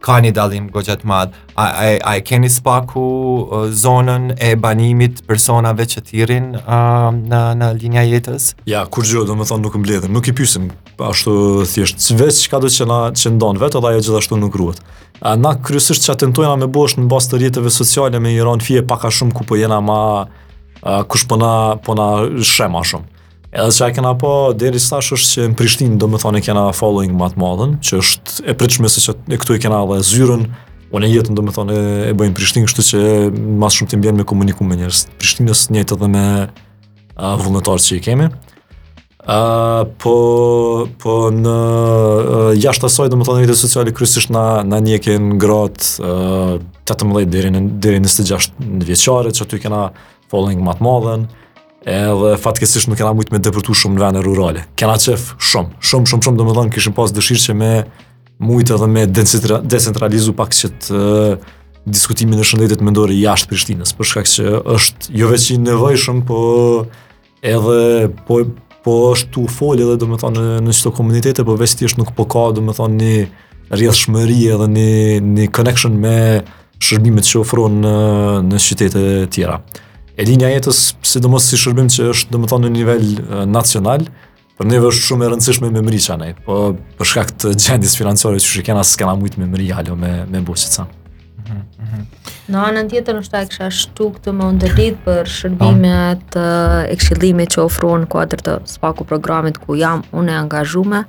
ka 0.07 0.17
një 0.23 0.33
dalim 0.35 0.65
gogjat 0.75 1.05
madhë. 1.07 1.39
A, 1.57 1.63
a, 1.65 1.85
a 2.11 2.15
e 2.19 2.25
keni 2.27 2.51
spaku 2.53 3.03
uh, 3.07 3.67
zonën 3.73 4.33
e 4.43 4.49
banimit 4.61 5.23
personave 5.29 5.87
që 5.89 6.03
tirin 6.11 6.51
uh, 6.59 7.13
në, 7.17 7.41
në 7.63 7.71
linja 7.81 8.03
jetës? 8.11 8.49
Ja, 8.69 8.83
kur 8.91 9.07
gjithë, 9.07 9.25
do 9.31 9.39
më 9.41 9.47
thonë 9.49 9.63
nuk 9.65 9.79
mbledhëm, 9.81 10.13
nuk 10.19 10.27
i 10.27 10.35
pysim, 10.37 10.69
ashtu 10.99 11.37
thjeshtë, 11.73 12.19
veç 12.21 12.43
që 12.45 12.53
ka 12.57 12.61
do 12.67 12.71
që, 12.79 12.91
na, 12.93 13.01
që 13.17 13.33
ndonë 13.39 13.63
vetë, 13.65 13.79
edhe 13.81 13.95
ajo 13.95 14.05
gjithashtu 14.11 14.41
nuk 14.43 14.59
ruhet. 14.61 14.83
A, 15.23 15.33
na 15.41 15.55
kryesisht 15.65 16.03
që 16.11 16.17
atentojna 16.19 16.59
me 16.61 16.67
bosh 16.77 16.99
në 17.01 17.07
bas 17.15 17.31
të 17.31 17.41
rjetëve 17.45 17.71
sociale 17.73 18.21
me 18.21 18.35
i 18.35 18.43
ronë 18.45 18.67
fje 18.69 18.85
paka 18.91 19.09
shumë 19.15 19.39
ku 19.39 19.47
po 19.49 19.59
jena 19.63 19.79
ma 19.81 20.01
kush 21.11 21.25
po 21.31 21.39
na, 21.41 21.53
po 21.83 21.95
na 21.99 22.11
shema 22.45 22.83
shumë. 22.85 23.15
Edhe 23.57 23.73
që 23.73 23.87
a 23.87 23.91
kena 23.95 24.11
po, 24.21 24.31
deri 24.59 24.81
stash 24.83 25.15
është 25.17 25.31
që 25.33 25.45
në 25.51 25.55
Prishtin, 25.57 25.93
do 26.01 26.07
më 26.13 26.19
thonë, 26.21 26.41
e 26.43 26.45
kena 26.45 26.65
following 26.77 27.15
më 27.17 27.29
atë 27.31 27.41
madhen, 27.41 27.77
që 27.81 28.01
është 28.03 28.45
e 28.53 28.55
pritshme 28.61 28.91
se 28.93 29.01
që 29.07 29.15
e 29.33 29.39
këtu 29.41 29.55
e 29.57 29.61
kena 29.65 29.79
dhe 29.89 29.97
zyrën, 30.05 30.43
unë 30.93 31.09
e 31.09 31.13
jetën, 31.15 31.37
do 31.39 31.45
më 31.47 31.55
thonë, 31.57 31.77
e, 32.09 32.11
bëjnë 32.21 32.37
Prishtin, 32.37 32.67
kështu 32.69 32.85
që 32.91 33.01
mas 33.63 33.79
shumë 33.79 33.93
të 33.95 34.01
mbjen 34.03 34.19
me 34.21 34.27
komuniku 34.29 34.67
me 34.69 34.77
njerës. 34.81 35.07
Prishtin 35.21 35.49
është 35.55 35.73
njëtë 35.79 35.97
edhe 35.97 36.11
me 36.13 36.27
vullnetarë 37.47 37.85
që 37.87 37.97
i 37.97 38.03
kemi. 38.05 38.29
A, 39.27 39.41
po, 40.05 40.17
po 41.03 41.17
në 41.35 41.57
a, 41.63 42.45
jashtë 42.61 42.89
asoj, 42.91 43.09
do 43.15 43.23
më 43.23 43.29
thonë, 43.31 43.47
rritë 43.47 43.59
sociali 43.63 43.97
kryesisht 43.97 44.35
na, 44.37 44.45
na 44.69 44.83
njekin 44.85 45.33
gratë 45.41 46.13
18 46.93 47.33
deri 47.33 47.57
në 47.57 47.65
26 48.05 48.53
vjeqare, 48.93 49.33
që 49.33 49.49
aty 49.49 49.65
kena 49.65 49.83
following 50.31 50.61
më 50.67 50.77
atë 50.77 50.87
madhen, 50.91 51.29
edhe 51.85 52.33
fatkesisht 52.41 52.89
nuk 52.91 52.99
kena 53.01 53.13
mujtë 53.17 53.35
me 53.35 53.41
depërtu 53.45 53.75
shumë 53.83 53.97
në 53.99 54.05
vene 54.05 54.23
rurale. 54.25 54.63
Kena 54.79 54.95
qef 55.01 55.35
shumë, 55.39 55.81
shumë, 55.81 56.11
shumë, 56.11 56.25
shumë, 56.27 56.39
do 56.41 56.47
më 56.49 56.55
dhënë 56.57 56.75
kishën 56.75 56.95
pas 56.97 57.13
dëshirë 57.17 57.43
që 57.45 57.57
me 57.59 57.71
mujtë 58.45 58.77
edhe 58.77 58.89
me 58.93 59.05
decentralizu 59.77 60.35
pak 60.39 60.55
që 60.57 60.71
të 60.81 61.07
diskutimin 61.87 62.41
e 62.41 62.45
shëndetit 62.47 62.83
mendore 62.83 63.15
jashtë 63.15 63.51
Prishtinës, 63.53 63.93
për 63.95 64.09
shkak 64.11 64.31
që 64.33 64.55
është 64.75 65.15
jo 65.21 65.29
veqë 65.31 65.53
i 65.55 65.59
nevojshëm, 65.69 66.25
po 66.27 66.39
edhe 67.47 68.09
po, 68.27 68.41
po 68.85 68.95
është 69.13 69.31
tu 69.37 69.45
foli 69.51 69.85
edhe 69.87 69.95
do 70.03 70.09
më 70.11 70.19
dhënë 70.25 70.47
në 70.67 70.75
qëto 70.81 70.93
komunitete, 70.99 71.47
po 71.47 71.55
veqë 71.61 71.81
tjeshtë 71.83 72.01
nuk 72.03 72.15
po 72.19 72.27
ka 72.37 72.49
do 72.59 72.65
më 72.67 72.75
dhënë 72.81 72.99
një 73.03 73.15
rrjedhshmëri 73.77 74.41
shmëri 74.41 74.53
edhe 74.57 74.67
një, 74.73 74.91
një 75.37 75.47
connection 75.55 75.97
me 76.03 76.17
shërbimet 76.83 77.31
që 77.31 77.39
ofronë 77.45 77.83
në, 77.87 77.97
në 78.51 78.65
qytete 78.67 79.07
tjera 79.37 79.61
e 80.17 80.25
linja 80.25 80.49
jetës, 80.51 80.95
sidomos 81.05 81.49
si 81.51 81.59
shërbim 81.61 81.91
që 81.93 82.07
është 82.15 82.33
domethënë 82.37 82.69
në 82.71 82.75
nivel 82.77 83.15
nacional, 83.57 84.09
Për 84.57 84.65
neve 84.71 84.87
është 84.89 85.05
shumë 85.11 85.25
e 85.25 85.27
rëndësishme 85.29 85.69
me 85.69 85.81
mëri 85.85 85.99
që 86.01 86.13
anaj, 86.15 86.31
po 86.47 86.55
për 86.97 87.09
shkak 87.11 87.33
të 87.43 87.51
gjendis 87.61 87.93
financiare 87.99 88.39
që 88.41 88.47
shikena 88.55 88.81
s'kena 88.89 89.13
mujtë 89.21 89.43
me 89.43 89.49
mëri 89.53 89.67
halo 89.77 89.93
me, 90.01 90.13
me 90.33 90.41
mbusit 90.41 90.73
sa. 90.79 90.87
Mhm, 91.43 91.59
mhm. 91.85 92.07
Në 92.55 92.63
anën 92.71 92.89
tjetër 92.89 93.19
është 93.21 93.35
ta 93.35 93.43
e 93.45 93.51
kësha 93.51 93.69
shtu 93.83 94.07
këtë 94.15 94.33
më 94.39 94.47
ndërrit 94.57 95.03
për 95.05 95.29
shërbimet 95.35 96.25
po. 96.39 96.47
e 96.89 96.97
këshillime 97.03 97.47
që 97.53 97.63
ofruon 97.67 98.07
në 98.07 98.11
kuadrë 98.15 98.47
të 98.49 98.57
spaku 98.73 99.05
programit 99.13 99.61
ku 99.61 99.77
jam, 99.77 100.07
unë 100.17 100.39
angazhume, 100.47 101.05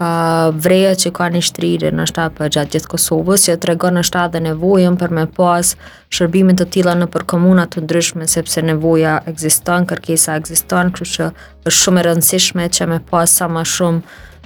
uh, 0.00 0.54
vreja 0.56 0.94
që 0.96 1.12
ka 1.14 1.28
një 1.32 1.42
shtrirë 1.44 1.90
në 1.94 2.06
shtatë 2.10 2.36
për 2.38 2.50
gjatë 2.56 2.76
gjithë 2.78 2.90
Kosovës, 2.94 3.44
që 3.46 3.56
të 3.60 3.68
regon 3.70 3.98
në 4.00 4.04
shtatë 4.08 4.32
dhe 4.36 4.42
nevojën 4.48 4.96
për 5.00 5.14
me 5.18 5.26
pas 5.36 5.74
shërbimin 6.10 6.56
të 6.60 6.66
tila 6.74 6.94
në 6.98 7.08
për 7.12 7.26
komunat 7.34 7.74
të 7.76 7.82
ndryshme, 7.84 8.26
sepse 8.30 8.64
nevoja 8.64 9.18
egzistan, 9.30 9.84
kërkesa 9.90 10.36
egzistan, 10.40 10.92
kërë 10.96 11.10
që 11.16 11.28
është 11.68 11.76
shumë 11.82 12.02
e 12.02 12.06
rëndësishme 12.08 12.68
që 12.78 12.88
me 12.94 13.00
pas 13.10 13.30
sa 13.40 13.48
ma 13.48 13.66
shumë 13.66 14.00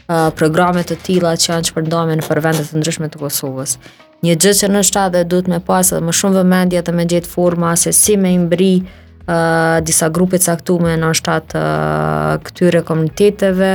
uh, 0.09 0.31
programet 0.41 0.91
të 0.91 0.99
tila 1.07 1.37
që 1.39 1.53
janë 1.53 1.69
që 1.71 1.79
përndome 1.79 2.19
në 2.19 2.27
për 2.29 2.43
vendet 2.49 2.73
të 2.73 2.83
ndryshme 2.83 3.11
të 3.15 3.23
Kosovës. 3.23 3.79
Një 4.25 4.39
gjë 4.41 4.57
që 4.63 4.73
në 4.75 4.83
shtatë 4.89 5.17
dhe 5.21 5.23
du 5.29 5.43
me 5.55 5.59
pas 5.71 5.87
edhe 5.95 6.03
më 6.09 6.19
shumë 6.19 6.39
vëmendje 6.43 6.83
dhe 6.87 6.93
me 6.97 7.07
gjithë 7.11 7.29
forma 7.31 7.75
se 7.79 7.93
si 8.03 8.19
me 8.19 8.35
imbri 8.35 8.75
Uh, 9.25 9.79
disa 9.81 10.11
grupit 10.13 10.45
saktume 10.45 10.99
në 11.01 11.09
shtatë 11.17 11.61
uh, 11.63 12.33
këtyre 12.45 12.83
komuniteteve, 12.85 13.71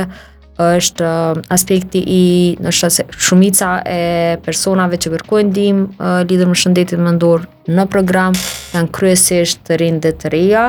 është 0.60 1.08
eh, 1.08 1.42
aspekti 1.54 2.02
i 2.06 2.22
nështë 2.62 2.90
se 2.96 3.04
shumica 3.16 3.72
e 3.88 4.38
personave 4.44 4.98
që 5.00 5.12
kërkojnë 5.16 5.52
dim 5.56 5.84
eh, 5.88 6.22
lidhë 6.28 6.48
më 6.50 6.58
shëndetit 6.62 7.00
më 7.02 7.14
ndorë 7.18 7.76
në 7.76 7.86
program 7.92 8.36
në 8.74 8.84
në 8.84 8.88
kryesisht 8.94 9.62
të 9.66 9.80
rinë 9.80 10.02
dhe 10.04 10.10
të 10.20 10.30
reja 10.34 10.64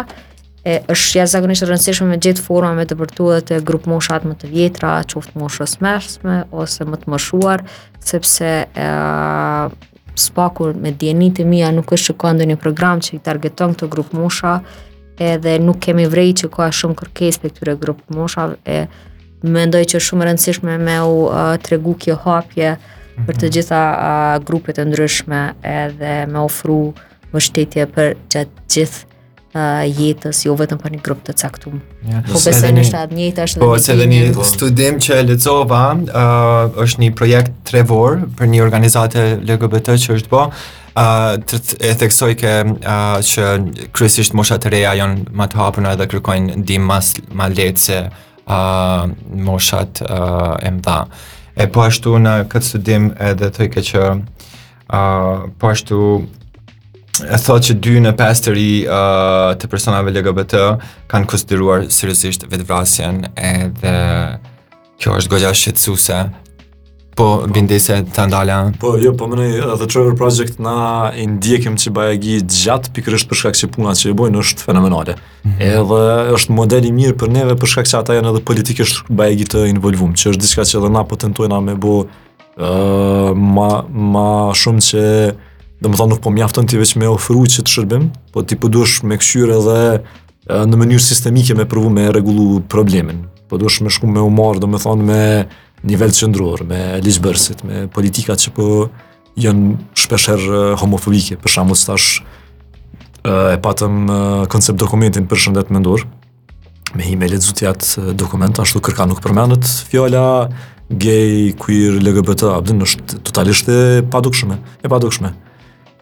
e 0.67 0.77
është 0.93 1.17
jasë 1.19 1.33
zakonisht 1.36 1.65
rëndësishme 1.69 2.07
me 2.10 2.17
gjithë 2.21 2.43
forma 2.45 2.71
me 2.77 2.83
të 2.89 2.95
përtu 3.00 3.27
dhe 3.36 3.39
të 3.50 3.60
grupë 3.67 3.89
moshat 3.93 4.25
më 4.27 4.36
të 4.43 4.50
vjetra 4.53 4.93
qoftë 5.12 5.39
moshës 5.41 5.75
mersme 5.86 6.39
ose 6.63 6.86
më 6.89 7.00
të 7.03 7.12
mëshuar 7.13 7.63
sepse 8.10 8.48
e, 8.48 8.88
eh, 8.88 9.91
spaku 10.19 10.71
me 10.83 10.91
djenit 11.00 11.39
e 11.41 11.45
mija 11.48 11.69
nuk 11.75 11.91
është 11.98 12.12
që 12.13 12.17
ka 12.24 12.33
ndë 12.38 12.50
një 12.51 12.60
program 12.63 13.01
që 13.03 13.17
i 13.19 13.24
targeton 13.29 13.75
këto 13.77 13.91
grupë 13.93 14.21
moshat 14.21 15.21
edhe 15.21 15.60
nuk 15.62 15.79
kemi 15.83 16.07
vrej 16.10 16.33
që 16.41 16.50
ka 16.53 16.69
shumë 16.74 16.98
kërkes 17.01 17.41
për 17.43 17.53
këture 17.57 17.77
grupë 17.86 18.15
moshat 18.17 18.60
e 18.79 18.83
mendoj 19.43 19.86
që 19.93 20.01
shumë 20.03 20.27
rëndësishme 20.29 20.75
me 20.81 20.98
u 21.05 21.21
uh, 21.25 21.43
tregu 21.65 21.95
kjo 22.00 22.17
hapje 22.24 22.71
mm 22.71 22.79
-hmm. 22.79 23.27
për 23.27 23.36
të 23.36 23.45
mhm. 23.45 23.53
gjitha 23.55 23.81
uh, 23.91 24.45
grupet 24.45 24.77
e 24.77 24.86
ndryshme 24.86 25.53
edhe 25.63 26.25
me 26.27 26.39
ofru 26.39 26.93
mështetje 27.33 27.86
për 27.95 28.13
gjatë 28.29 28.65
gjithë 28.74 29.05
uh, 29.55 29.83
jetës, 30.01 30.45
jo 30.45 30.55
vetëm 30.55 30.77
për 30.81 30.91
një 30.91 31.01
grup 31.03 31.24
të 31.27 31.33
caktum. 31.36 31.81
Yeah. 32.10 32.25
Po 32.27 32.33
besoj 32.45 32.69
në 32.71 32.83
shtatë 32.83 33.13
njëtë, 33.15 33.43
është 33.43 33.60
dhe 33.60 33.63
një 33.63 33.65
Po, 33.65 33.77
se 33.79 33.91
po, 33.93 33.98
dhe 34.00 34.07
një 34.12 34.43
studim 34.43 34.95
që 35.00 35.21
lecova 35.27 35.93
uh, 35.93 36.83
është 36.83 37.00
një 37.01 37.15
projekt 37.15 37.51
trevor 37.63 38.19
për 38.38 38.45
një 38.48 38.62
organizate 38.62 39.39
LGBT 39.43 39.88
që 40.03 40.13
është 40.19 40.29
bo, 40.29 40.45
po, 40.45 40.51
Uh, 40.91 41.38
e 41.79 41.93
theksoj 41.95 42.36
ke 42.36 42.50
uh, 42.67 43.19
që 43.24 43.43
kryesisht 43.95 44.33
moshat 44.33 44.65
të 44.65 44.69
reja 44.69 44.91
janë 45.00 45.24
më 45.31 45.45
të 45.48 45.55
hapërna 45.57 45.91
edhe 45.95 46.07
kërkojnë 46.12 46.55
ndihmë 46.62 46.86
mas 46.86 47.13
ma 47.31 47.48
letë 47.48 47.77
se 47.79 47.98
uh, 48.48 49.10
moshat 49.36 50.01
uh, 50.10 50.55
e 50.63 50.71
mëdha. 50.74 51.05
E 51.57 51.67
po 51.71 51.83
ashtu 51.86 52.15
në 52.24 52.36
këtë 52.51 52.67
studim 52.71 53.10
edhe 53.21 53.50
të 53.53 53.67
ke 53.74 53.83
që 53.89 54.03
uh, 54.12 55.50
po 55.60 55.71
ashtu 55.71 55.98
e 57.27 57.38
thot 57.43 57.67
që 57.67 57.75
dy 57.83 57.98
në 58.05 58.13
pes 58.17 58.39
të 58.45 58.53
ri 58.55 58.69
uh, 58.88 59.51
të 59.60 59.67
personave 59.71 60.13
LGBT 60.15 60.62
kanë 61.12 61.27
kusëtiruar 61.29 61.89
sërësisht 61.91 62.48
vetëvrasjen 62.51 63.27
edhe 63.36 63.95
kjo 65.01 65.15
është 65.19 65.31
gogja 65.33 65.51
shqetsuse 65.57 66.17
Po, 67.15 67.44
bindese 67.53 67.98
të 68.15 68.24
ndalja. 68.30 68.58
Po, 68.80 68.94
jo, 69.01 69.12
po 69.20 69.27
mënoj, 69.27 69.58
The 69.80 69.88
Trevor 69.89 70.13
Project 70.15 70.60
na 70.63 71.12
i 71.18 71.25
ndjekim 71.27 71.75
që 71.75 71.89
bajagi 71.96 72.38
gjatë 72.48 72.91
pikrësht 72.96 73.27
për 73.27 73.39
shkak 73.41 73.58
që 73.60 73.68
punat 73.75 74.00
që 74.00 74.13
i 74.13 74.15
bojnë 74.15 74.39
është 74.39 74.63
fenomenale. 74.70 75.18
Mm 75.44 75.50
-hmm. 75.50 75.82
Edhe 75.82 76.30
është 76.38 76.56
modeli 76.56 76.91
mirë 76.96 77.18
për 77.20 77.32
neve 77.34 77.56
për 77.60 77.68
shkak 77.72 77.89
që 77.91 77.98
ata 78.00 78.15
janë 78.15 78.32
edhe 78.32 78.41
politikisht 78.48 79.03
bajagi 79.10 79.46
të 79.53 79.65
involvum, 79.74 80.13
që 80.13 80.32
është 80.32 80.44
diska 80.46 80.63
që 80.70 80.77
edhe 80.80 80.89
na 80.96 81.03
potentojna 81.03 81.60
me 81.60 81.75
bo 81.75 81.96
uh, 82.00 83.32
ma, 83.36 83.70
ma 83.91 84.30
shumë 84.56 84.84
që 84.89 85.01
dhe 85.82 85.89
më 85.89 85.96
thonë 86.00 86.10
nuk 86.10 86.22
po 86.24 86.30
mjaftën 86.32 86.68
ti 86.68 86.77
veç 86.80 86.96
me 86.96 87.08
ofru 87.10 87.44
që 87.44 87.60
të 87.65 87.74
shërbim, 87.75 88.08
po 88.34 88.41
ti 88.41 88.56
përduesh 88.56 89.01
po 89.01 89.08
me 89.08 89.18
këshyre 89.18 89.58
dhe 89.68 90.00
në 90.70 90.75
mënyrë 90.80 91.00
sistemike 91.00 91.53
me 91.56 91.65
përvu 91.65 91.89
me 91.89 92.12
regulu 92.12 92.62
problemin. 92.70 93.20
Po 93.50 93.58
duesh 93.58 93.82
me 93.82 93.89
shku 93.89 94.08
me 94.08 94.20
umarë, 94.20 94.60
dhe 94.60 94.68
më 94.68 94.80
thonë 94.86 95.03
me 95.03 95.22
nivel 95.88 96.11
qëndror, 96.13 96.65
me 96.69 96.81
ligjbërësit, 97.03 97.63
me 97.65 97.85
politikat 97.91 98.41
që 98.45 98.53
po 98.57 98.67
janë 99.39 99.77
shpesher 99.97 100.41
homofobike, 100.81 101.38
për 101.41 101.55
shamu 101.57 101.77
së 101.77 101.89
tash 101.89 102.07
e 103.25 103.59
patëm 103.63 104.05
koncept 104.51 104.79
dokumentin 104.81 105.27
për 105.29 105.41
shëndet 105.45 105.71
mendor, 105.73 106.03
me 106.97 107.05
hi 107.07 107.15
me 107.17 107.29
ledzutjat 107.31 107.88
dokument, 108.19 108.59
ashtu 108.61 108.81
kërka 108.83 109.05
nuk 109.09 109.21
përmenet 109.23 109.67
fjolla, 109.89 110.25
gay, 110.91 111.53
queer, 111.57 111.97
LGBT, 112.03 112.50
abdin, 112.57 112.83
është 112.83 113.21
totalisht 113.25 113.69
e 113.71 113.77
padukshme, 114.11 114.57
e 114.83 114.91
padukshme. 114.91 115.33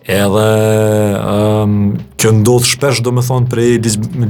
Edhe 0.09 0.45
um, 1.21 1.73
kjo 2.17 2.31
ndodh 2.33 2.65
shpesh 2.65 3.03
do 3.05 3.11
me 3.13 3.21
thonë 3.21 3.49
prej 3.51 3.75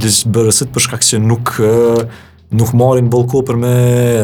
lisbërësit 0.02 0.74
për 0.74 0.84
shkak 0.88 1.06
që 1.06 1.20
nuk 1.24 1.54
uh, 1.64 2.02
nuk 2.50 2.72
marrin 2.74 3.08
bollko 3.10 3.42
për 3.46 3.58
me 3.62 3.70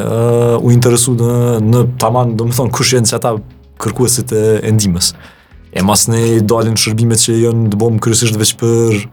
uh, 0.01 0.57
u 0.63 0.73
interesu 0.75 1.15
në, 1.19 1.61
në 1.63 1.83
taman, 2.03 2.35
do 2.37 2.47
të 2.49 2.57
thon, 2.59 2.73
kush 2.75 2.95
janë 2.97 3.15
ata 3.19 3.35
kërkuesit 3.83 4.33
e, 4.35 4.43
e 4.67 4.73
ndihmës. 4.75 5.13
E 5.77 5.83
mas 5.87 6.07
ne 6.11 6.41
dalin 6.49 6.79
shërbimet 6.81 7.21
që 7.23 7.37
janë 7.45 7.71
të 7.75 7.81
bëm 7.83 7.99
kryesisht 8.03 8.39
për 8.59 9.07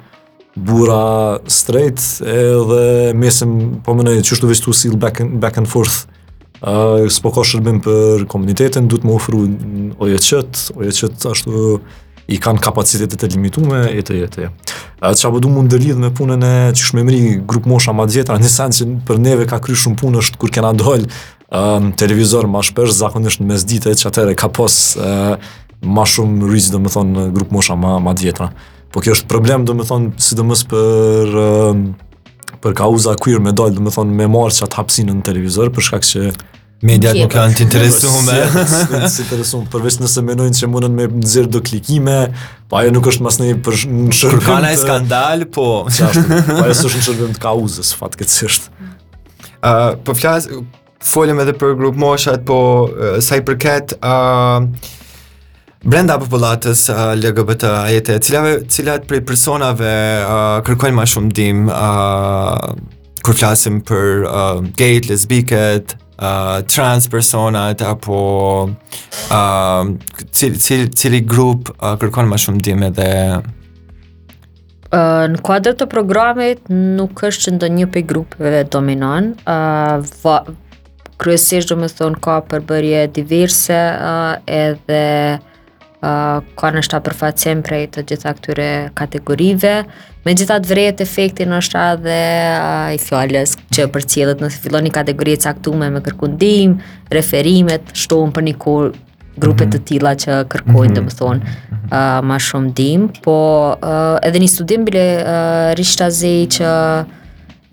bura 0.54 1.40
straight 1.50 2.00
edhe 2.30 2.82
mesëm 3.18 3.54
po 3.86 3.96
më 3.98 4.06
nëjë 4.08 4.26
qështu 4.30 4.50
veçtu 4.50 4.74
si 4.78 4.90
il 4.92 4.98
back, 5.02 5.24
back 5.42 5.58
and 5.58 5.68
forth 5.70 6.04
uh, 6.62 7.02
s'po 7.10 7.32
ka 7.34 7.42
shërbim 7.44 7.82
për 7.86 8.24
komunitetin 8.30 8.86
du 8.92 9.00
të 9.02 9.10
më 9.10 9.16
ofru 9.18 9.42
ojeqët 10.06 10.62
ojeqët 10.78 11.26
ashtu 11.32 11.80
i 12.32 12.40
kanë 12.42 12.60
kapacitetet 12.64 13.20
të 13.20 13.30
limitume, 13.36 13.82
e 13.92 14.02
të 14.06 14.16
jetë, 14.16 14.16
e 14.16 14.34
të 14.34 14.46
jetë. 14.46 15.14
Që 15.20 15.26
apë 15.30 15.42
du 15.44 15.50
mund 15.52 15.72
të 15.74 15.80
lidh 15.84 16.00
me 16.00 16.10
punën 16.16 16.46
e 16.48 16.54
që 16.80 16.96
mëri 17.00 17.20
grupë 17.50 17.70
mosha 17.72 17.92
ma 17.96 18.06
djetëra, 18.08 18.38
një 18.40 18.52
sen 18.54 18.74
që 18.78 18.88
për 19.08 19.20
neve 19.24 19.48
ka 19.50 19.60
kry 19.64 19.76
shumë 19.76 20.00
punë 20.00 20.22
është 20.24 20.40
kur 20.42 20.54
kena 20.56 20.72
dol 20.78 21.04
televizor 22.00 22.48
ma 22.50 22.64
shpesh, 22.66 22.96
zakonisht 22.98 23.44
në 23.44 23.50
mes 23.52 23.64
e 23.68 23.92
që 24.02 24.08
atëre 24.10 24.34
ka 24.40 24.48
pas 24.50 24.76
uh, 24.98 25.36
ma 25.86 26.06
shumë 26.08 26.48
rizë, 26.50 26.72
dhe 26.74 26.80
më 26.82 26.94
thonë, 26.96 27.12
në 27.14 27.26
grupë 27.36 27.54
mosha 27.54 27.76
ma, 27.78 27.92
djetëra. 28.18 28.48
Po 28.94 29.02
kjo 29.04 29.14
është 29.20 29.30
problem, 29.30 29.66
dhe 29.68 29.76
më 29.78 29.86
thonë, 29.86 30.14
si 30.18 30.66
për, 30.66 31.30
uh, 31.30 32.58
për 32.64 32.74
kauza 32.80 33.14
queer 33.22 33.40
me 33.44 33.54
dal 33.54 33.70
dhe 33.76 33.94
thonë, 33.94 34.16
me 34.18 34.26
marrë 34.34 34.56
që 34.58 34.66
atë 34.66 34.80
hapsinë 34.82 35.14
në 35.20 35.26
televizor, 35.30 35.70
për 35.76 35.88
shkak 35.92 36.10
që 36.14 36.32
media 36.84 37.14
nuk 37.16 37.32
kanë 37.32 37.64
interesuar 37.64 38.24
më. 38.28 38.36
Nuk 38.44 38.94
janë 38.94 39.12
interesuar 39.26 39.68
për 39.72 39.86
vetë 39.88 40.04
nëse 40.04 40.24
mënojnë 40.28 40.60
që 40.60 40.70
mundën 40.74 40.96
me 40.98 41.08
nxirr 41.24 41.50
do 41.56 41.62
klikime, 41.66 42.16
po 42.70 42.80
ajo 42.82 42.94
nuk 42.96 43.10
është 43.12 43.26
masnjë 43.28 43.58
për 43.66 43.80
shërbim. 44.18 44.48
Ka 44.48 44.58
një 44.66 44.74
skandal, 44.84 45.46
po. 45.56 45.68
Po 45.90 45.92
ajo 45.96 46.74
është 46.76 46.92
një 46.92 47.04
shërbim 47.08 47.36
të 47.38 47.44
kauzës 47.46 47.94
fatkeqësisht. 48.00 48.68
Ëh, 49.64 49.94
po 50.06 50.18
flas 50.20 50.50
folëm 51.04 51.42
edhe 51.44 51.56
për 51.60 51.78
grup 51.80 51.96
moshat, 52.00 52.44
po 52.48 52.60
sa 53.24 53.40
i 53.42 53.48
përket 53.48 53.98
ëh 54.00 55.00
Brenda 55.84 56.16
popullatës 56.16 56.86
LGBT 57.20 57.66
ajete, 57.82 58.14
cilave, 58.24 58.52
cilat 58.72 59.04
prej 59.10 59.20
personave 59.28 59.84
uh, 59.84 60.62
kërkojnë 60.64 60.96
ma 60.96 61.04
shumë 61.12 61.32
dim 61.36 61.66
uh, 61.68 62.70
kërflasim 63.20 63.82
për 63.92 64.22
uh, 64.24 64.62
gejt, 64.80 65.10
lesbiket, 65.12 65.98
Uh, 66.24 66.64
trans 66.66 67.08
personat 67.08 67.82
apo 67.82 68.16
uh, 69.30 69.96
cili, 70.32 70.58
cili, 70.60 70.88
cili 70.96 71.20
grup 71.28 71.68
uh, 71.70 71.98
kërkon 72.00 72.30
ma 72.32 72.40
shumë 72.40 72.64
dime 72.64 72.90
dhe 72.96 73.10
Uh, 74.94 75.24
në 75.26 75.40
kuadrë 75.42 75.72
të 75.74 75.86
programit 75.90 76.68
nuk 76.70 77.24
është 77.26 77.48
që 77.48 77.52
ndë 77.56 77.68
një 77.80 78.02
grupeve 78.12 78.60
dominon, 78.70 79.32
uh, 79.50 80.44
kryesisht 81.18 81.72
dhe 81.72 81.78
me 81.82 81.88
thonë 81.90 82.20
ka 82.22 82.36
përbërje 82.52 83.00
diverse 83.16 83.80
uh, 83.88 84.36
edhe 84.46 85.00
ka 86.60 86.68
në 86.76 86.82
shta 86.84 87.00
përfacim 87.06 87.62
prej 87.64 87.86
të 87.96 88.04
gjitha 88.10 88.34
këtyre 88.40 88.68
kategorive, 89.00 89.74
me 90.26 90.34
gjitha 90.36 90.58
të 90.64 90.72
vrejet 90.74 91.02
efekti 91.04 91.48
në 91.48 91.62
shta 91.64 91.86
dhe 92.04 92.20
i 92.96 93.00
fjallës 93.00 93.56
që 93.74 93.88
për 93.94 94.08
cilët 94.12 94.44
në 94.44 94.50
të 94.52 94.62
filloni 94.66 94.92
kategori 94.96 95.38
që 95.46 95.50
aktume 95.54 95.90
me 95.96 96.04
kërkundim, 96.06 96.78
referimet, 97.14 97.94
shtohën 97.96 98.36
për 98.36 98.48
një 98.50 98.56
kur 98.66 98.92
grupet 99.42 99.72
të 99.74 99.80
mhm. 99.80 99.88
tila 99.90 100.12
që 100.24 100.42
kërkojnë 100.52 100.76
mm 100.76 100.82
-hmm. 100.84 100.94
dhe 100.94 101.04
më 101.08 101.16
thonë 101.20 101.56
uh, 101.90 102.20
ma 102.30 102.38
shumë 102.48 102.74
dim, 102.78 103.10
po 103.24 103.38
uh, 103.74 104.20
edhe 104.22 104.44
një 104.44 104.52
studim 104.56 104.86
bile 104.86 105.06
uh, 105.18 105.74
rishtazi 105.80 106.36
që 106.60 106.70
uh, 106.70 107.23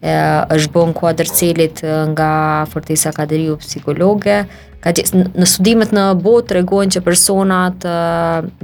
e, 0.01 0.13
është 0.57 0.73
bën 0.75 0.93
kuadër 0.97 1.29
cilit 1.35 1.83
nga 2.13 2.31
Fortesa 2.73 3.13
Kadriu 3.17 3.57
Psikologe 3.61 4.45
ka 4.81 4.93
në 4.97 5.45
studimet 5.49 5.91
në 5.97 6.05
bot 6.25 6.47
tregojnë 6.49 6.95
që 6.97 7.03
personat 7.05 7.85
e, 7.85 7.97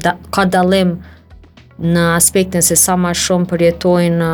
da, 0.05 0.15
ka 0.33 0.47
dallim 0.49 0.97
në 1.77 2.03
aspektin 2.17 2.65
se 2.65 2.77
sa 2.81 2.95
më 2.97 3.11
shumë 3.21 3.49
përjetojnë 3.51 4.31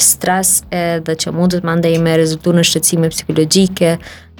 stres 0.00 0.58
edhe 0.72 1.12
që 1.24 1.34
mund 1.36 1.58
të 1.58 1.64
mandej 1.68 1.98
me 2.00 2.14
rezultu 2.16 2.54
në 2.56 2.64
shqecime 2.64 3.10
psikologike 3.12 3.98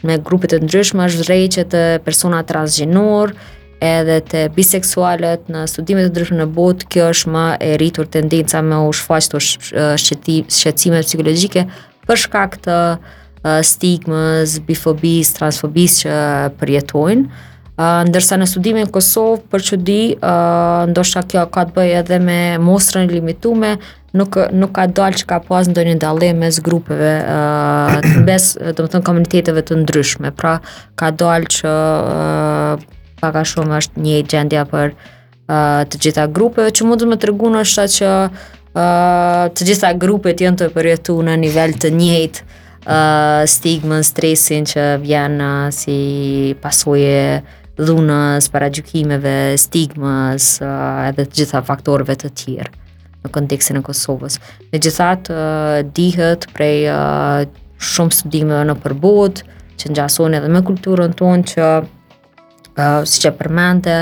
me 0.09 0.17
grupit 0.25 0.55
të 0.55 0.63
ndryshme, 0.65 1.05
shvrej 1.13 1.49
që 1.59 1.67
të 1.69 1.81
persona 2.07 2.39
transgjenor 2.49 3.35
edhe 3.85 4.17
të 4.29 4.47
biseksualet 4.57 5.45
në 5.53 5.67
studimet 5.69 6.09
të 6.09 6.13
ndryshme 6.15 6.39
në 6.41 6.49
bot 6.57 6.87
kjo 6.93 7.11
është 7.13 7.35
më 7.35 7.45
e 7.61 7.69
rritur 7.81 8.09
tendenca 8.13 8.63
me 8.65 8.81
u 8.89 8.91
të 8.93 9.45
shqecime 10.01 11.05
psikologike 11.05 11.67
për 12.09 12.21
shkak 12.25 12.57
të 12.65 12.77
uh, 12.97 13.61
stigmës, 13.67 14.59
bifobis, 14.69 15.33
transfobis 15.37 16.03
që 16.05 16.17
përjetojnë. 16.61 17.47
Uh, 17.81 18.03
ndërsa 18.11 18.37
në 18.37 18.47
studimin 18.51 18.91
Kosovë, 18.93 19.41
për 19.49 19.63
që 19.69 19.79
di, 19.89 20.01
uh, 20.19 20.85
ndoshta 20.91 21.23
kjo 21.25 21.47
ka 21.55 21.63
të 21.71 21.77
bëjë 21.79 21.95
edhe 22.03 22.19
me 22.21 22.41
mostrën 22.61 23.09
limitume, 23.09 23.77
nuk 24.13 24.37
nuk 24.59 24.73
ka 24.77 24.89
dalë 24.91 25.21
që 25.21 25.27
ka 25.31 25.37
pas 25.47 25.69
ndonjë 25.71 25.93
ndallim 26.01 26.41
mes 26.43 26.57
grupeve 26.67 27.13
ë 27.23 27.99
uh, 28.03 28.17
mes 28.27 28.47
do 28.79 28.89
të 28.91 29.01
komuniteteve 29.07 29.63
të 29.69 29.81
ndryshme. 29.85 30.33
Pra 30.37 30.59
ka 30.99 31.13
dalë 31.15 31.51
që 31.57 31.75
uh, 33.23 33.45
shumë 33.53 33.79
është 33.81 34.03
një 34.05 34.21
gjendje 34.33 34.67
për 34.75 34.93
uh, 34.93 35.81
të 35.89 36.03
gjitha 36.05 36.29
grupeve 36.37 36.73
që 36.75 36.89
mund 36.89 37.01
të 37.05 37.09
më 37.15 37.21
tregun 37.23 37.57
është 37.63 37.87
atë 37.87 37.97
që 37.97 38.11
uh, 38.75 39.47
të 39.57 39.67
gjitha 39.71 39.93
grupet 40.01 40.43
janë 40.45 40.61
të 40.63 40.69
përjetu 40.75 41.17
në 41.27 41.37
nivel 41.43 41.75
të 41.81 41.91
njëjtë 41.97 42.45
uh, 42.45 43.47
stigmën, 43.51 44.05
stresin 44.07 44.67
që 44.69 44.85
vjen 45.03 45.39
uh, 45.43 45.67
si 45.75 45.99
pasoje 46.63 47.41
dhunës, 47.81 48.51
para 48.53 48.69
gjukimeve, 48.69 49.57
stigmës 49.59 50.53
uh, 50.63 51.07
edhe 51.09 51.25
të 51.25 51.41
gjitha 51.41 51.63
faktorve 51.67 52.17
të 52.21 52.33
tjirë 52.37 52.71
në 53.21 53.29
kontekstin 53.37 53.77
e 53.77 53.83
Kosovës. 53.85 54.39
Në 54.73 54.79
gjithat 54.85 55.29
uh, 55.33 55.81
dihet 55.97 56.47
prej 56.57 56.87
uh, 56.89 57.47
shumë 57.81 58.17
studimeve 58.17 58.67
në 58.71 58.77
përbot, 58.81 59.43
që 59.81 59.91
në 59.91 59.97
gjasone 59.97 60.39
edhe 60.41 60.51
me 60.53 60.63
kulturën 60.65 61.13
tonë 61.17 61.49
që 61.55 61.67
uh, 61.81 63.03
si 63.09 63.23
që 63.25 63.35
përmente, 63.41 63.97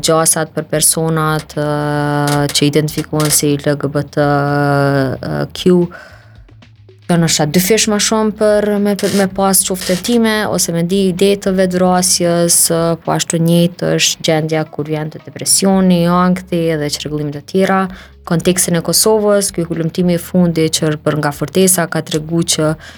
gjasat 0.00 0.52
për 0.54 0.68
personat 0.70 1.54
që 1.58 2.66
identifikohen 2.68 3.30
si 3.34 3.56
LGBT 3.58 4.18
uh, 4.22 5.46
Q 5.54 5.78
Jo 7.04 7.16
në 7.20 7.26
shatë 7.28 7.52
dyfish 7.52 7.84
ma 7.92 7.98
shumë 8.00 8.32
për 8.38 8.66
me, 8.80 8.94
me 8.96 9.26
pas 9.36 9.58
qofte 9.66 10.14
ose 10.48 10.72
me 10.72 10.82
di 10.88 11.08
ide 11.10 11.34
të 11.36 11.52
vedrasjes, 11.52 12.56
po 13.04 13.12
ashtu 13.12 13.36
njëtë 13.44 13.90
është 13.98 14.22
gjendja 14.24 14.62
kur 14.72 14.88
vjen 14.88 15.10
të 15.12 15.20
depresioni, 15.26 16.06
angti 16.08 16.62
dhe 16.80 16.88
që 16.88 17.04
regullimit 17.04 17.36
e 17.36 17.42
tjera. 17.42 17.82
Kontekstin 18.24 18.76
e 18.76 18.80
Kosovës, 18.80 19.52
kjo 19.52 19.66
hullumtimi 19.68 20.16
i 20.16 20.18
fundi 20.30 20.64
që 20.72 20.94
për 21.04 21.18
nga 21.20 21.30
fortesa 21.36 21.84
ka 21.92 22.00
të 22.00 22.16
regu 22.16 22.40
që 22.54 22.72
uh, 22.72 22.96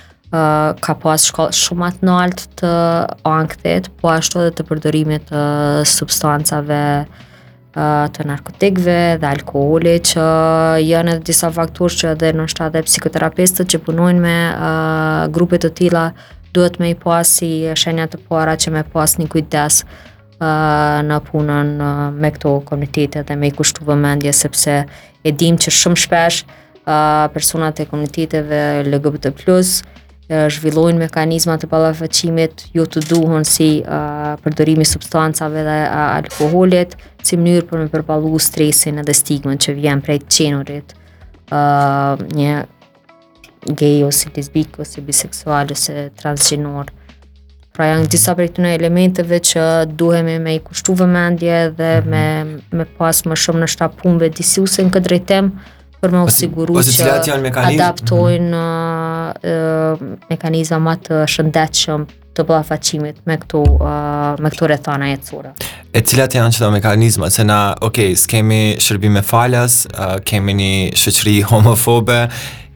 ka 0.81 0.95
pas 0.99 0.99
po 0.99 1.13
shkollë 1.23 1.55
shumë 1.57 1.85
atë 1.87 2.07
në 2.09 2.15
altë 2.15 2.47
të 2.61 2.71
anktet, 3.31 3.91
po 4.01 4.11
ashtu 4.11 4.41
edhe 4.43 4.55
të 4.59 4.65
përdorimit 4.67 5.29
të 5.31 5.43
substancave 5.87 6.81
të 7.77 8.25
narkotikve 8.25 8.97
dhe 9.21 9.29
alkoholi, 9.31 9.93
që 10.01 10.25
janë 10.83 11.13
edhe 11.19 11.25
disa 11.29 11.51
faktur 11.53 11.93
që 11.93 12.15
edhe 12.15 12.31
në 12.39 12.49
shta 12.49 12.71
dhe 12.75 12.83
psikoterapistët 12.89 13.71
që 13.75 13.83
punojnë 13.87 14.23
me 14.25 14.37
grupit 15.37 15.63
të 15.63 15.71
tila, 15.79 16.09
duhet 16.57 16.79
me 16.81 16.91
i 16.91 16.97
pas 16.97 17.21
po 17.29 17.33
si 17.37 17.51
shenjat 17.77 18.17
të 18.17 18.23
para 18.31 18.55
që 18.57 18.73
me 18.79 18.83
pas 18.93 19.15
po 19.15 19.23
një 19.23 19.29
kujtes 19.37 19.83
në 20.41 21.21
punën 21.31 21.77
me 22.21 22.29
këto 22.35 22.57
komunitetet 22.69 23.29
dhe 23.31 23.37
me 23.41 23.53
i 23.53 23.55
kushtu 23.57 23.85
vëmendje, 23.89 24.33
sepse 24.37 24.83
e 25.23 25.33
që 25.63 25.71
shumë 25.81 26.01
shpesh 26.03 26.43
personat 27.33 27.81
e 27.83 27.87
komuniteteve 27.89 28.59
LGBT+, 28.87 29.33
zhvillojnë 30.29 30.99
mekanizmat 31.07 31.63
të 31.63 31.69
balafaqimit 31.71 32.65
ju 32.75 32.85
të 32.91 33.03
duhun 33.13 33.45
si 33.47 33.69
uh, 33.83 34.35
përdorimi 34.43 34.85
substancave 34.87 35.63
dhe 35.67 35.77
uh, 35.87 36.87
si 37.27 37.37
mënyrë 37.39 37.67
për 37.71 37.83
me 37.85 37.89
përbalu 37.93 38.33
stresin 38.43 38.99
edhe 39.03 39.15
stigmën 39.15 39.59
që 39.63 39.75
vjen 39.79 40.03
prej 40.07 40.19
të 40.25 40.27
qenurit 40.37 40.95
uh, 41.53 42.19
një 42.35 42.65
gay 43.79 44.03
ose 44.07 44.31
lesbik 44.37 44.79
ose 44.83 45.01
biseksual 45.03 45.71
ose 45.75 46.09
transgjinor. 46.21 46.91
Pra 47.75 47.91
janë 47.93 48.07
disa 48.11 48.35
prej 48.39 48.49
të 48.57 48.63
në 48.65 48.75
elementeve 48.81 49.39
që 49.45 49.65
duhemi 49.99 50.39
me 50.43 50.57
i 50.57 50.61
kushtu 50.65 50.95
vëmendje 50.97 51.63
dhe 51.79 51.95
mhm. 52.01 52.11
me, 52.11 52.83
me 52.83 52.87
pas 52.99 53.23
më 53.31 53.39
shumë 53.45 53.63
në 53.65 53.73
shtapunve 53.77 54.33
disiuse 54.39 54.83
në 54.87 54.95
këtë 54.97 55.11
drejtem, 55.11 55.53
për 56.03 56.13
me 56.13 56.23
usiguru 56.29 56.77
që 56.83 57.11
adaptojnë 57.15 58.51
mm-hmm. 58.51 60.27
mekanizmat 60.27 60.29
mekanizamat 60.31 61.05
të 61.07 61.21
shëndetëshëm 61.33 62.07
të 62.37 62.45
bëha 62.45 62.65
faqimit 62.69 63.23
me 63.25 63.37
këtu, 63.41 63.63
uh, 63.65 64.35
me 64.45 64.51
këtu 64.53 64.67
rethana 64.69 65.07
jetësore. 65.09 65.55
E 65.97 66.03
cilat 66.05 66.35
janë 66.37 66.53
që 66.53 66.61
të 66.61 66.69
mekanizmat, 66.75 67.33
se 67.33 67.47
na, 67.49 67.63
okej, 67.81 68.11
okay, 68.13 68.19
s'kemi 68.21 68.59
shërbime 68.85 69.23
falas, 69.25 69.79
uh, 69.95 70.19
kemi 70.29 70.53
një 70.59 70.73
shëqri 71.01 71.39
homofobe, 71.49 72.19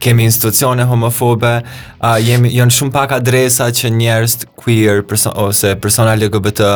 kemi 0.01 0.23
institucione 0.25 0.83
homofobe, 0.83 1.61
a 2.01 2.15
uh, 2.15 2.21
jemi 2.25 2.49
janë 2.57 2.73
shumë 2.73 2.93
pak 2.95 3.11
adresa 3.19 3.67
që 3.69 3.91
njerëz 3.93 4.35
queer 4.57 5.03
perso 5.05 5.29
ose 5.45 5.75
persona 5.81 6.15
LGBT 6.17 6.71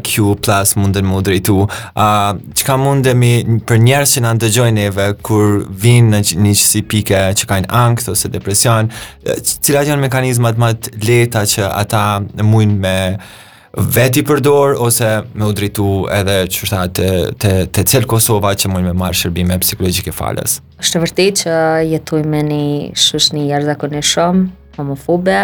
Q+ 0.00 0.32
uh, 0.32 0.72
mundën 0.80 1.04
më 1.06 1.20
drejtu. 1.28 1.58
A 2.00 2.08
uh, 2.32 2.40
çka 2.56 2.78
mundemi 2.80 3.34
për 3.68 3.82
njerëz 3.86 4.16
që 4.16 4.24
na 4.24 4.32
dëgjojnë 4.40 4.86
eve 4.88 5.10
kur 5.28 5.58
vinë 5.84 6.16
në 6.16 6.40
një 6.46 6.56
si 6.62 6.80
pikë 6.94 7.22
që 7.42 7.50
kanë 7.52 7.70
ankth 7.84 8.08
ose 8.16 8.32
depresion, 8.32 8.88
uh, 8.88 9.34
cilat 9.44 9.92
janë 9.92 10.06
mekanizmat 10.08 10.56
më 10.56 10.72
të 10.86 10.96
lehta 11.04 11.44
që 11.52 11.68
ata 11.84 12.04
mund 12.52 12.80
me 12.80 12.96
uh, 13.20 13.34
veti 13.76 14.22
përdor 14.24 14.76
ose 14.80 15.08
me 15.36 15.44
u 15.46 15.52
drejtu 15.52 15.84
edhe 16.12 16.36
çfarë 16.52 16.84
të 16.96 17.08
të 17.42 17.50
të 17.76 17.82
cel 17.92 18.06
Kosova 18.08 18.54
që 18.56 18.70
mund 18.72 18.88
me 18.88 18.94
marr 18.96 19.16
shërbime 19.18 19.58
psikologjike 19.60 20.14
falas. 20.16 20.60
Është 20.80 21.02
vërtet 21.02 21.42
që 21.42 21.56
jetojmë 21.92 22.30
me 22.32 22.40
një 22.50 22.92
shoshni 22.96 23.44
jashtëzakonshëm 23.50 24.40
homofobe, 24.78 25.36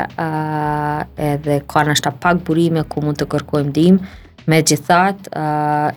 edhe 1.16 1.58
ka 1.68 1.84
nështë 1.90 2.14
pak 2.24 2.40
burime 2.48 2.86
ku 2.88 3.04
mund 3.04 3.20
të 3.20 3.28
kërkojmë 3.32 3.72
dim, 3.76 4.00
me 4.48 4.60
gjithat, 4.62 5.28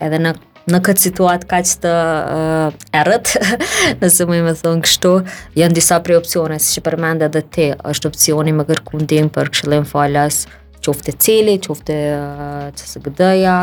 edhe 0.04 0.20
në, 0.26 0.34
në 0.72 0.80
këtë 0.86 1.04
situatë 1.08 1.50
ka 1.52 1.60
që 1.68 1.76
të 1.84 1.94
uh, 2.36 2.86
erët, 2.96 3.32
nëse 4.04 4.28
më 4.30 4.38
i 4.42 4.46
me 4.48 4.54
thonë 4.56 4.86
kështu, 4.88 5.14
janë 5.60 5.76
disa 5.80 6.00
prej 6.06 6.20
opcione, 6.22 6.60
si 6.64 6.78
që 6.78 6.86
përmende 6.90 7.28
dhe 7.36 7.44
te 7.58 7.68
është 7.92 8.12
opcioni 8.14 8.56
me 8.60 8.64
dim 9.12 9.32
për 9.36 9.52
këshillim 9.56 9.88
falas, 9.90 10.46
qofte 10.86 11.12
cili, 11.18 11.58
qofte 11.66 11.96
uh, 12.14 12.40
që 12.78 12.90
së 12.92 13.02
gëdëja, 13.06 13.58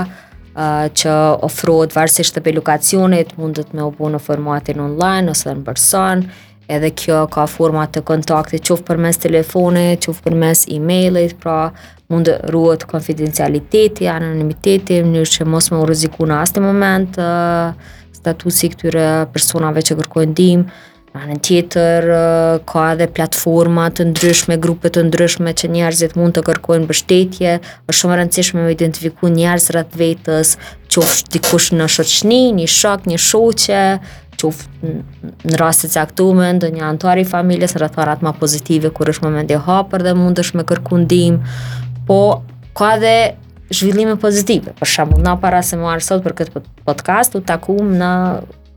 uh, 0.52 0.86
që 1.00 1.14
ofrot 1.48 1.94
varsisht 1.96 2.36
të 2.38 2.42
për 2.46 2.58
lokacionit, 2.60 3.36
mundet 3.40 3.74
me 3.76 3.84
obo 3.86 4.10
në 4.12 4.20
formatin 4.22 4.82
online, 4.84 5.28
nësë 5.30 5.48
dhe 5.50 5.54
në 5.60 5.64
person, 5.68 6.26
edhe 6.72 6.92
kjo 6.98 7.24
ka 7.34 7.44
format 7.50 7.90
të 7.94 8.04
kontakti, 8.08 8.60
qoftë 8.68 8.88
për 8.88 9.02
mes 9.06 9.18
telefonit, 9.22 10.04
qoftë 10.08 10.24
për 10.28 10.36
mes 10.44 10.66
e-mailit, 10.76 11.34
pra 11.42 11.56
mund 12.12 12.28
të 12.30 12.52
ruhet 12.52 12.86
konfidencialiteti, 12.90 14.08
anonimiteti, 14.12 14.98
në 15.04 15.14
njërë 15.16 15.32
që 15.36 15.48
mos 15.52 15.70
më 15.72 15.82
u 15.82 15.90
rëziku 15.90 16.28
në 16.30 16.38
asë 16.44 16.58
të 16.58 16.64
moment, 16.66 17.20
uh, 17.20 18.00
statusi 18.22 18.70
këtyre 18.74 19.06
personave 19.34 19.82
që 19.82 19.96
kërkojnë 19.98 20.34
dimë, 20.38 20.90
Në 21.12 21.20
anën 21.26 21.40
tjetër, 21.44 22.06
ka 22.66 22.82
edhe 22.94 23.04
platformat 23.12 23.98
të 23.98 24.04
ndryshme, 24.14 24.56
grupe 24.56 24.88
të 24.94 25.02
ndryshme 25.10 25.52
që 25.60 25.68
njerëzit 25.74 26.14
mund 26.16 26.38
të 26.38 26.42
kërkojnë 26.46 26.86
bështetje, 26.88 27.56
është 27.90 27.96
shumë 27.98 28.16
rëndësishme 28.20 28.64
me 28.64 28.72
identifiku 28.72 29.28
njerëz 29.34 29.66
rratë 29.76 30.00
vetës, 30.00 30.52
që 30.96 31.04
dikush 31.36 31.66
në 31.76 31.88
shoqni, 31.92 32.38
një 32.60 32.68
shok, 32.76 33.04
një 33.12 33.18
shoqe, 33.26 33.82
që 34.40 34.52
në 35.52 35.60
rastet 35.60 35.92
të 35.92 35.98
caktume, 36.00 36.48
ndë 36.56 36.72
një 36.78 36.86
antar 36.94 37.20
i 37.20 37.26
familjes, 37.28 37.76
në 37.76 37.90
më 37.92 38.16
ma 38.24 38.32
pozitive, 38.40 38.88
kur 38.96 39.12
është 39.12 39.26
më 39.28 39.34
me 39.36 39.44
ndihë 39.50 39.66
hapër 39.68 40.06
dhe 40.08 40.16
mund 40.16 40.40
është 40.40 40.62
me 40.62 40.66
kërku 40.72 41.02
ndihmë. 41.04 41.44
po 42.06 42.18
ka 42.74 42.94
edhe 42.96 43.36
zhvillime 43.70 44.16
pozitive, 44.16 44.72
për 44.80 44.88
shambull, 44.88 45.22
na 45.22 45.36
para 45.36 45.60
se 45.62 45.76
më 45.76 46.00
sot 46.00 46.24
për 46.24 46.32
këtë 46.40 46.62
podcast, 46.86 47.36
u 47.36 47.40
takum 47.44 47.96
në 48.00 48.10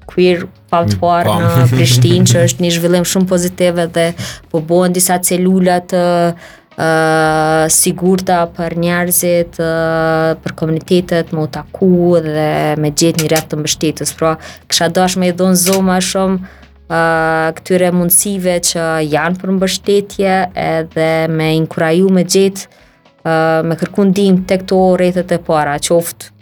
queer 0.09 0.45
paltuar 0.71 1.27
në 1.27 1.65
Prishtinë 1.71 2.27
që 2.29 2.41
është 2.49 2.63
një 2.65 2.71
zhvillim 2.77 3.07
shumë 3.09 3.29
pozitiv 3.29 3.81
edhe 3.85 4.07
po 4.51 4.61
bëhen 4.69 4.93
disa 4.95 5.17
celula 5.25 5.79
të 5.91 6.03
uh, 6.31 7.65
sigurta 7.73 8.43
për 8.57 8.77
njerëzit, 8.83 9.57
uh, 9.61 10.35
për 10.43 10.55
komunitetet, 10.59 11.33
më 11.35 11.47
taku 11.57 11.91
dhe 12.23 12.75
me 12.81 12.91
gjithë 12.93 13.23
një 13.23 13.31
rreth 13.33 13.49
të 13.51 13.61
mbështetës. 13.63 14.13
Pra, 14.19 14.35
kësha 14.69 14.91
dashur 14.95 15.23
me 15.25 15.33
dhon 15.33 15.55
zoma 15.57 15.97
shumë 16.03 16.39
uh, 16.43 17.51
këtyre 17.57 17.91
mundësive 17.95 18.59
që 18.69 18.89
janë 19.11 19.41
për 19.41 19.55
mbështetje 19.57 20.37
edhe 20.69 21.11
me 21.33 21.51
inkuraju 21.63 22.13
me 22.19 22.25
gjithë 22.25 22.69
uh, 22.69 23.65
me 23.65 23.79
kërkundim 23.81 24.43
ndihmë 24.45 24.49
tek 24.53 24.69
rrethet 24.77 25.31
e 25.31 25.41
para, 25.47 25.79
qoftë 25.79 26.33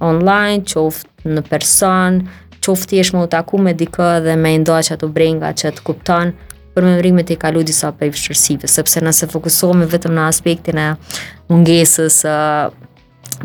online, 0.00 0.62
qoftë 0.64 1.08
në 1.28 1.42
person, 1.50 2.22
qofti 2.64 2.98
është 3.00 3.16
më 3.16 3.24
utaku 3.28 3.60
me 3.62 3.72
dikë 3.76 4.08
dhe 4.24 4.34
me 4.40 4.52
ndoja 4.62 4.86
që 4.92 4.98
të 5.02 5.08
brenga 5.16 5.50
që 5.56 5.72
të 5.78 5.84
kupton, 5.86 6.32
për 6.74 6.86
me 6.86 6.96
vrimit 7.00 7.32
i 7.34 7.38
kalu 7.40 7.64
disa 7.66 7.90
për 7.96 8.10
i 8.10 8.14
fëshërsive, 8.14 8.68
sepse 8.70 9.02
nëse 9.04 9.28
fokusohme 9.32 9.88
vetëm 9.90 10.14
në 10.16 10.28
aspektin 10.30 10.78
e 10.84 10.88
mungesës 11.50 12.20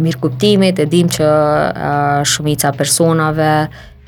mirë 0.03 0.19
kuptimit, 0.23 0.79
e 0.79 0.85
dim 0.91 1.07
që 1.09 1.25
e, 1.25 1.91
shumica 2.27 2.73
personave 2.75 3.49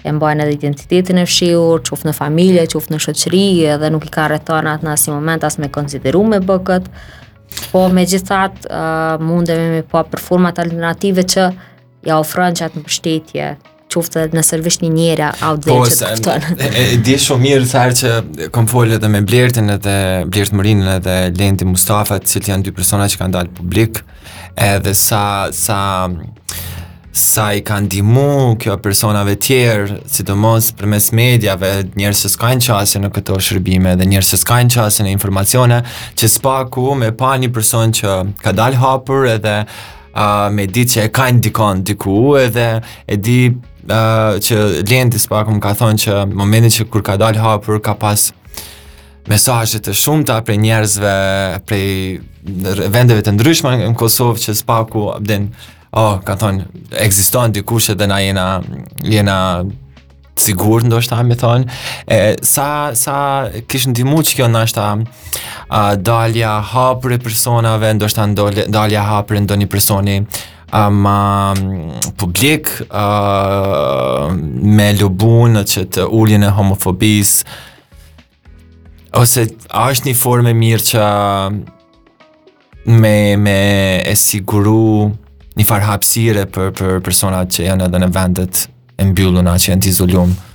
e 0.08 0.14
mbajnë 0.14 0.44
edhe 0.44 0.56
identitetin 0.58 1.22
e 1.22 1.24
fshihur, 1.28 1.82
qoftë 1.88 2.10
në 2.10 2.14
familje, 2.18 2.66
qoftë 2.74 2.94
në 2.94 3.00
shoqëri, 3.06 3.42
edhe 3.76 3.90
nuk 3.96 4.06
i 4.06 4.12
ka 4.14 4.28
retanë 4.32 4.74
atë 4.76 4.86
në 4.88 4.92
asim 4.94 5.16
moment, 5.16 5.48
asë 5.48 5.64
me 5.64 5.72
konsideru 5.74 6.26
me 6.28 6.42
bëgët, 6.44 6.92
po 7.72 7.88
me 7.96 8.04
gjithat 8.06 8.68
mundeme 9.24 9.70
me 9.78 9.82
pa 9.88 10.04
a 10.04 10.10
performat 10.12 10.60
alternative 10.60 11.24
që 11.34 11.48
ja 12.12 12.20
ofrojnë 12.22 12.60
që 12.60 12.68
atë 12.68 12.84
në 12.84 13.58
qofte 13.92 14.26
në 14.30 14.38
nëse 14.42 14.58
rëvish 14.60 14.82
një 14.84 14.90
njëra 14.94 15.28
au 15.48 15.56
dhe 15.58 15.74
po, 15.74 15.86
që 15.90 16.12
të 16.22 16.34
E, 16.54 16.70
e, 16.70 16.84
di 17.04 17.16
shumë 17.22 17.44
mirë 17.44 17.66
të 17.66 17.84
herë 17.84 17.98
që 18.02 18.50
kom 18.56 18.68
folë 18.70 18.98
edhe 19.00 19.10
me 19.12 19.24
Blertin 19.28 19.72
edhe 19.74 19.96
Blert 20.30 20.54
Mërin 20.56 20.84
edhe 21.00 21.16
Lenti 21.40 21.66
Mustafa, 21.68 22.20
të 22.22 22.30
cilë 22.36 22.52
janë 22.52 22.68
dy 22.68 22.74
persona 22.78 23.08
që 23.10 23.20
kanë 23.24 23.34
dalë 23.38 23.56
publik, 23.58 24.04
edhe 24.68 24.94
sa, 24.98 25.22
sa, 25.56 25.80
sa 27.18 27.46
i 27.58 27.64
kanë 27.66 27.90
dimu 27.96 28.28
kjo 28.62 28.76
personave 28.84 29.34
tjerë, 29.48 30.02
si 30.14 30.26
të 30.28 30.36
mos 30.38 30.70
për 30.78 30.92
mes 30.96 31.10
medjave, 31.18 31.72
njërës 31.98 32.38
në 33.02 33.12
këto 33.16 33.38
shërbime, 33.48 33.96
dhe 33.98 34.10
njerëz 34.12 34.34
që 34.36 34.42
s'kajnë 34.44 34.76
qasën 34.76 35.08
në 35.10 35.16
informacione, 35.16 35.80
që 36.20 36.30
s'pa 36.36 36.60
ku 36.72 36.92
me 37.00 37.14
pa 37.18 37.34
një 37.42 37.50
person 37.56 37.96
që 37.98 38.20
ka 38.44 38.54
dalë 38.60 38.84
hapur 38.84 39.32
edhe, 39.38 39.62
Uh, 40.18 40.48
me 40.50 40.64
di 40.66 40.82
që 40.90 41.04
e 41.04 41.10
ka 41.14 41.28
ndikon 41.30 41.84
diku 41.86 42.32
edhe 42.42 42.64
e 43.06 43.18
di 43.22 43.36
uh, 43.92 44.36
që 44.44 44.58
Lendi 44.88 45.20
s'paku 45.22 45.56
më 45.58 45.62
ka 45.64 45.72
thonë 45.80 46.02
që 46.04 46.18
momentin 46.38 46.74
që 46.74 46.88
kur 46.92 47.04
ka 47.08 47.16
dalë 47.20 47.44
hapur 47.44 47.80
ka 47.84 47.96
pas 48.00 48.28
mesajët 49.28 49.84
të 49.88 49.94
shumëta 50.02 50.42
prej 50.48 50.58
njerëzve, 50.62 51.16
prej 51.68 52.20
vendeve 52.94 53.24
të 53.26 53.34
ndryshme 53.36 53.74
në 53.82 53.90
Kosovë 54.00 54.40
që 54.46 54.56
s'paku 54.62 55.04
abden, 55.18 55.50
oh, 56.00 56.16
ka 56.24 56.38
thonë, 56.40 56.68
egziston 57.04 57.52
të 57.56 57.66
kushe 57.68 57.96
dhe 58.00 58.08
na 58.08 58.22
jena, 58.24 58.46
jena 59.04 59.38
sigur 60.38 60.86
ndoshta 60.86 61.18
më 61.26 61.36
thon 61.42 61.64
e 62.14 62.18
sa 62.46 62.94
sa 62.94 63.16
kishin 63.66 63.90
ndihmu 63.96 64.20
që 64.22 64.36
kjo 64.38 64.48
ta 64.76 64.90
dalja 65.98 66.60
hapur 66.62 67.14
e 67.14 67.18
personave 67.18 67.90
ndoshta 67.98 68.28
dalja 68.70 69.02
hapur 69.10 69.40
ndonjë 69.42 69.66
personi 69.68 70.20
a 70.70 70.90
ma 70.90 71.52
publik 72.16 72.86
uh, 72.92 74.28
me 74.62 74.92
lubun 75.00 75.62
që 75.64 75.84
të 75.96 76.08
ullin 76.14 76.44
e 76.44 76.50
homofobis 76.52 77.42
ose 79.16 79.46
është 79.72 80.10
një 80.10 80.16
forme 80.20 80.52
mirë 80.60 80.84
që 80.90 81.06
me, 83.00 83.16
me 83.40 83.58
e 84.12 84.16
siguru 84.20 85.08
një 85.58 85.68
farhapsire 85.70 86.44
për, 86.52 86.74
për 86.78 87.00
personat 87.08 87.56
që 87.56 87.70
janë 87.70 87.88
edhe 87.88 88.04
në 88.04 88.12
vendet 88.20 88.66
e 89.00 89.08
mbyllu 89.08 89.46
që 89.48 89.72
janë 89.72 89.88
t'izullumë 89.88 90.47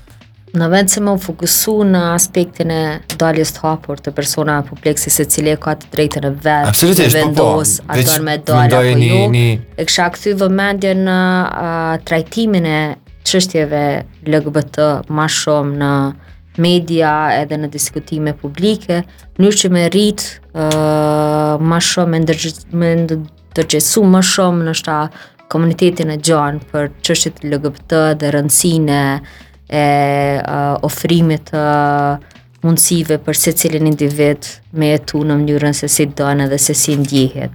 Në 0.52 0.66
vend 0.68 0.90
se 0.92 1.00
më 1.00 1.12
fokusu 1.24 1.72
në 1.88 2.00
aspektin 2.12 2.70
e 2.76 2.80
daljes 3.16 3.54
të 3.56 3.62
hapur 3.64 4.00
të 4.04 4.12
persona 4.16 4.58
në 4.68 4.92
se 5.00 5.24
cilë 5.24 5.54
e 5.54 5.58
ka 5.64 5.72
të 5.80 5.88
drejtë 5.94 6.20
në 6.26 6.30
vetë, 6.44 6.72
të 7.00 7.04
vendosë, 7.14 7.84
po, 7.88 7.92
po. 7.92 7.92
a 7.92 8.02
tonë 8.08 8.24
me 8.26 8.34
dalja 8.50 8.80
po 8.82 8.82
ju, 8.84 9.20
një, 9.32 9.44
e 9.80 9.86
kësha 9.88 10.08
këthy 10.12 10.34
vëmendje 10.42 10.90
në 11.06 11.16
a, 11.48 11.70
trajtimin 12.04 12.66
e 12.68 12.80
qështjeve 13.30 13.80
LGBT 14.28 14.88
ma 15.16 15.24
shumë 15.32 15.78
në 15.80 15.92
media 16.60 17.12
edhe 17.38 17.56
në 17.62 17.70
diskutime 17.72 18.34
publike, 18.36 18.98
një 19.40 19.52
që 19.62 19.70
me 19.72 19.86
rritë 19.88 20.66
ma 21.64 21.78
shumë 21.80 22.20
me 22.82 22.90
ndërgjesu 22.98 24.04
ma 24.04 24.20
shumë 24.20 24.68
në 24.68 24.76
shta 24.82 24.98
komunitetin 25.52 26.12
e 26.12 26.18
gjanë 26.28 26.66
për 26.68 26.92
qështjit 27.04 27.40
LGBT 27.54 28.02
dhe 28.20 28.34
rëndësine, 28.36 29.00
e 29.72 29.85
uh, 30.37 30.76
ofrimit 30.85 31.46
të 31.48 31.58
uh, 31.58 32.40
mundësive 32.62 33.16
për 33.24 33.38
se 33.42 33.52
cilin 33.58 33.88
individ 33.88 34.46
me 34.78 34.90
jetu 34.92 35.22
në 35.26 35.38
mënyrën 35.40 35.74
se 35.74 35.88
si 35.90 36.04
dënë 36.18 36.50
dhe 36.52 36.58
se 36.62 36.74
si 36.78 36.92
ndjehet. 37.00 37.54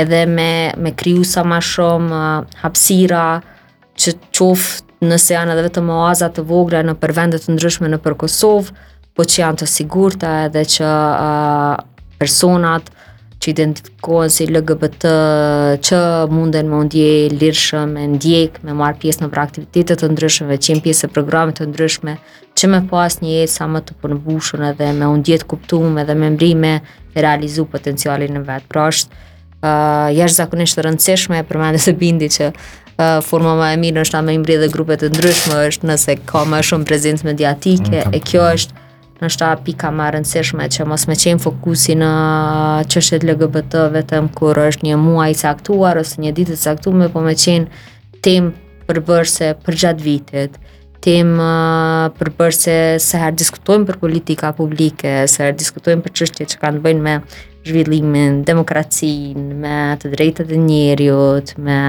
Edhe 0.00 0.22
me, 0.28 0.50
me 0.82 0.94
kryu 0.98 1.22
sa 1.28 1.44
ma 1.46 1.60
shumë 1.60 2.14
uh, 2.16 2.46
hapsira 2.62 3.26
që 4.00 4.16
qoftë 4.38 4.86
nëse 5.08 5.34
janë 5.36 5.54
edhe 5.54 5.66
vetëm 5.68 5.90
oazat 5.94 6.32
të 6.40 6.46
vogre 6.48 6.80
në 6.82 6.96
përvendet 7.02 7.44
të 7.46 7.52
ndryshme 7.54 7.86
në 7.92 8.00
për 8.02 8.16
Kosovë, 8.22 8.72
po 9.14 9.26
që 9.30 9.42
janë 9.44 9.60
të 9.60 9.68
sigurta 9.74 10.32
edhe 10.48 10.64
që 10.78 10.88
uh, 10.88 11.74
personat 12.18 12.88
që 13.40 13.50
identifikohen 13.52 14.30
si 14.32 14.46
LGBT, 14.50 15.04
që 15.88 15.98
munden 16.34 16.70
me 16.72 16.80
ndje 16.86 17.10
lirëshëm, 17.40 17.92
me 17.94 18.06
ndjek, 18.16 18.56
me 18.66 18.74
marë 18.78 18.98
pjesë 19.04 19.24
në 19.24 19.28
për 19.30 19.42
aktivitetet 19.44 20.00
të 20.02 20.08
ndryshme, 20.12 20.58
që 20.58 20.72
jenë 20.72 20.84
pjesë 20.86 21.06
e 21.08 21.12
programet 21.14 21.60
të 21.60 21.68
ndryshme, 21.70 22.16
që 22.58 22.70
me 22.72 22.80
pas 22.90 23.18
një 23.22 23.36
jetë 23.36 23.52
sa 23.54 23.68
më 23.70 23.84
të 23.86 23.96
përnëbushën 24.02 24.64
edhe 24.72 24.90
me 24.98 25.10
undje 25.14 25.38
të 25.42 25.48
kuptum 25.52 26.00
edhe 26.02 26.18
me 26.18 26.32
mri 26.34 26.50
me 26.64 26.72
realizu 27.20 27.66
potencialin 27.74 28.34
në 28.34 28.42
vetë. 28.48 28.68
Pra 28.74 28.88
është, 28.90 29.22
uh, 29.62 30.10
jeshtë 30.18 30.40
zakonisht 30.42 30.78
të 30.80 30.86
rëndësishme, 30.88 31.44
përmendit 31.52 31.86
të 31.86 31.96
bindi 32.02 32.32
që 32.34 32.50
uh, 32.50 33.20
forma 33.22 33.54
më 33.60 33.70
e 33.76 33.78
mirë 33.86 34.02
është 34.06 34.18
ta 34.18 34.24
me 34.26 34.34
mbri 34.42 34.58
dhe 34.64 34.72
grupet 34.74 35.04
të 35.06 35.12
ndryshme, 35.14 35.62
është 35.70 35.92
nëse 35.92 36.18
ka 36.32 36.42
më 36.50 36.62
shumë 36.72 36.90
prezencë 36.90 37.30
mediatike, 37.30 38.02
mm, 38.02 38.16
e 38.18 38.24
kjo 38.26 38.48
është, 38.58 38.84
në 39.22 39.28
shta 39.34 39.48
pika 39.66 39.90
ma 39.94 40.08
rëndësishme 40.14 40.66
që 40.74 40.84
mos 40.88 41.06
me 41.10 41.16
qenë 41.18 41.42
fokusi 41.42 41.94
në 41.98 42.08
uh, 42.08 42.80
qështet 42.90 43.24
LGBT 43.26 43.86
vetëm 43.94 44.28
kur 44.38 44.58
është 44.62 44.86
një 44.88 44.98
muaj 45.02 45.32
caktuar 45.42 45.98
ose 46.02 46.20
një 46.22 46.32
ditët 46.36 46.60
saktume, 46.60 47.08
po 47.10 47.22
me 47.24 47.34
qenë 47.38 48.20
tim 48.24 48.52
përbërse 48.88 49.52
për 49.66 49.76
gjatë 49.82 50.04
vitit, 50.06 50.58
tim 51.04 51.34
uh, 51.42 52.08
përbërse 52.18 52.76
se 53.02 53.20
herë 53.22 53.38
diskutojmë 53.42 53.88
për 53.90 53.98
politika 54.06 54.52
publike, 54.56 55.14
se 55.30 55.42
herë 55.48 55.56
diskutojmë 55.60 56.04
për 56.06 56.14
qështje 56.20 56.46
që 56.54 56.60
kanë 56.62 56.80
të 56.80 56.84
bëjnë 56.86 57.04
me 57.08 57.16
zhvillimin, 57.68 58.42
demokracin, 58.48 59.48
me 59.60 59.76
të 60.00 60.12
drejtët 60.14 60.54
e 60.56 60.60
njeriut, 60.62 61.52
me 61.60 61.80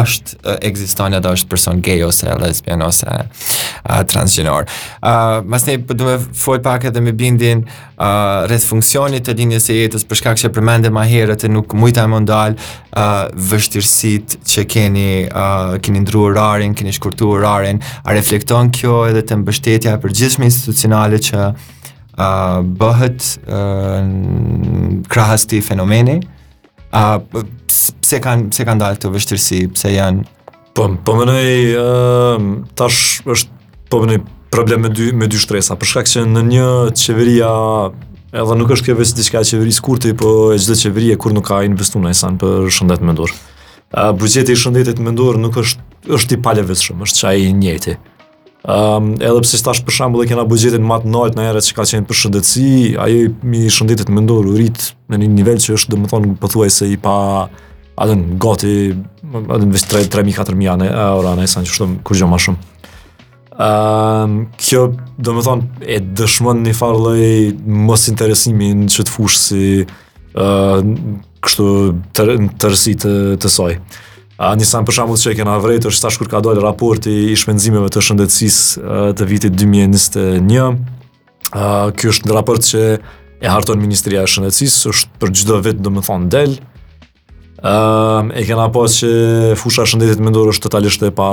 është 0.02 0.56
ekziston 0.68 1.14
edhe 1.18 1.30
është 1.36 1.50
person 1.50 1.80
gay 1.84 2.00
ose 2.04 2.34
lesbian 2.42 2.82
ose 2.86 3.06
uh, 3.08 4.00
transgjinor. 4.10 4.66
Uh, 5.00 5.38
mas 5.46 5.66
ne 5.68 5.78
përdu 5.86 6.06
po, 6.08 6.12
me 6.12 6.40
fol 6.40 6.60
pak 6.64 6.86
edhe 6.90 7.02
me 7.04 7.14
bindin 7.16 7.64
uh, 7.64 8.46
rreth 8.50 8.66
funksionit 8.70 9.26
të 9.28 9.36
linjës 9.40 9.68
e 9.74 9.78
jetës 9.80 10.06
përshkak 10.10 10.40
që 10.42 10.52
përmende 10.56 10.92
ma 10.94 11.06
herët 11.08 11.46
e 11.48 11.52
nuk 11.52 11.74
mujta 11.78 12.04
e 12.06 12.12
mundal 12.12 12.56
uh, 12.58 13.26
vështirësit 13.50 14.38
që 14.52 14.66
keni, 14.74 15.08
uh, 15.30 15.76
keni 15.82 16.04
ndru 16.04 16.26
rarin, 16.36 16.76
keni 16.78 16.94
shkurtuar 16.96 17.42
rarin, 17.46 17.82
a 18.04 18.14
reflekton 18.16 18.70
kjo 18.76 19.04
edhe 19.10 19.24
të 19.28 19.40
mbështetja 19.42 19.96
për 20.02 20.16
gjithme 20.20 20.48
institucionale 20.50 21.18
që 21.28 21.50
uh, 21.52 22.58
bëhet 22.80 23.32
uh, 23.48 25.06
krahës 25.12 25.48
ti 25.50 25.62
fenomeni? 25.64 26.18
Uh, 26.22 26.34
A 26.94 27.20
pse 28.02 28.20
kanë 28.24 28.80
dalë 28.80 29.00
të 29.02 29.10
vështirësi? 29.12 29.58
Pse 29.76 29.92
janë 29.92 30.24
Po 30.78 30.86
po 31.04 31.14
më 31.18 31.34
tash 32.78 33.26
është 33.26 33.56
po 33.90 33.98
më 34.06 34.20
problem 34.52 34.84
me 34.86 34.90
dy 34.94 35.08
me 35.12 35.26
dy 35.26 35.40
shtresa. 35.40 35.74
Për 35.76 35.90
shkak 35.90 36.06
se 36.08 36.22
në 36.22 36.42
një 36.52 36.68
qeveria, 37.00 37.48
edhe 38.30 38.56
nuk 38.60 38.70
është 38.76 38.88
kjo 38.92 38.96
vetë 39.00 39.16
diçka 39.18 39.42
qeveri 39.48 39.74
skurti, 39.74 40.12
po 40.16 40.52
e 40.54 40.58
çdo 40.62 40.76
qeveri 40.84 41.10
e 41.12 41.18
kur 41.18 41.34
nuk 41.34 41.48
ka 41.50 41.64
investuar 41.66 42.04
në 42.06 42.12
sa 42.14 42.30
për 42.40 42.70
shëndet 42.70 43.02
mendor. 43.04 43.34
Uh, 43.90 44.12
buxheti 44.20 44.54
i 44.54 44.60
shëndetit 44.60 45.02
mendor 45.02 45.40
nuk 45.40 45.58
është 45.64 46.14
është 46.14 46.38
i 46.38 46.40
palevëshëm, 46.46 47.02
është 47.08 47.24
çaj 47.24 47.42
i 47.42 47.50
njëjti. 47.58 47.96
Um, 48.76 49.14
edhe 49.16 49.40
pse 49.40 49.58
tash 49.64 49.78
për 49.80 49.94
shembull 49.96 50.26
e 50.26 50.28
kena 50.28 50.42
buxhetin 50.44 50.82
më 50.84 50.98
të 51.00 51.20
në 51.38 51.44
erë 51.50 51.60
që 51.64 51.74
ka 51.78 51.86
qenë 51.88 52.04
për 52.10 52.16
shëndetësi, 52.20 52.64
ai 53.00 53.12
mi 53.48 53.62
shëndetit 53.72 54.10
më 54.12 54.20
u 54.34 54.42
urit 54.52 54.90
në 55.08 55.20
një 55.22 55.28
nivel 55.38 55.56
që 55.56 55.76
është 55.78 55.94
domethënë 55.94 56.34
pothuajse 56.42 56.88
i 56.92 56.98
pa 57.00 57.14
atën 57.96 58.24
gati 58.44 58.74
atë 58.92 59.68
investoi 59.70 60.02
3 60.12 60.26
mijë 60.28 60.36
katër 60.42 60.58
mijë 60.60 60.90
ora 61.16 61.32
në 61.40 61.46
sa 61.48 61.62
çështë 61.64 61.88
kur 62.04 62.18
jam 62.20 62.28
më 62.34 62.42
shumë. 62.44 62.58
um, 63.68 64.34
kjo 64.60 64.82
domethënë 65.16 65.88
e 65.88 65.96
dëshmon 66.20 66.60
një 66.68 66.74
farë 66.76 66.98
lloj 66.98 67.30
mos 67.86 68.04
interesimi 68.12 68.68
në 68.82 68.90
çet 68.98 69.08
fushë 69.08 69.40
si 69.46 69.62
uh, 70.36 70.84
kështu 71.40 71.66
të 72.12 72.28
të 72.60 72.74
rësi 72.74 72.94
të 73.00 73.14
të 73.40 73.48
soi. 73.56 73.78
A 74.38 74.52
një 74.54 74.68
sa 74.70 74.78
më 74.80 74.86
të 74.94 75.14
që 75.18 75.30
e 75.32 75.36
kena 75.40 75.56
vrejtë 75.58 75.90
është 75.90 76.04
tash 76.04 76.16
kur 76.20 76.28
ka 76.30 76.38
dojtë 76.38 76.62
raporti 76.62 77.10
i 77.10 77.34
shpenzimeve 77.34 77.88
të 77.90 78.00
shëndetësisë 78.06 78.82
të 79.18 79.26
vitit 79.26 79.54
2021. 79.58 80.76
Kjo 81.98 82.12
është 82.12 82.28
në 82.30 82.36
raport 82.36 82.62
që 82.68 82.82
e 83.42 83.50
harton 83.50 83.80
Ministria 83.82 84.22
e 84.22 84.30
Shëndetësisë, 84.30 84.92
është 84.92 85.18
për 85.22 85.32
gjithë 85.34 85.48
dhe 85.50 85.58
vetë 85.66 85.78
në 85.80 85.84
do 85.88 85.92
më 85.96 86.04
thonë 86.06 86.30
del. 86.36 86.54
E 86.54 88.44
kena 88.46 88.68
pas 88.76 88.98
që 89.00 89.10
fusha 89.58 89.86
shëndetit 89.90 90.22
me 90.22 90.30
ndorë 90.30 90.54
është 90.54 90.68
totalisht 90.68 91.02
e 91.02 91.10
pa, 91.18 91.28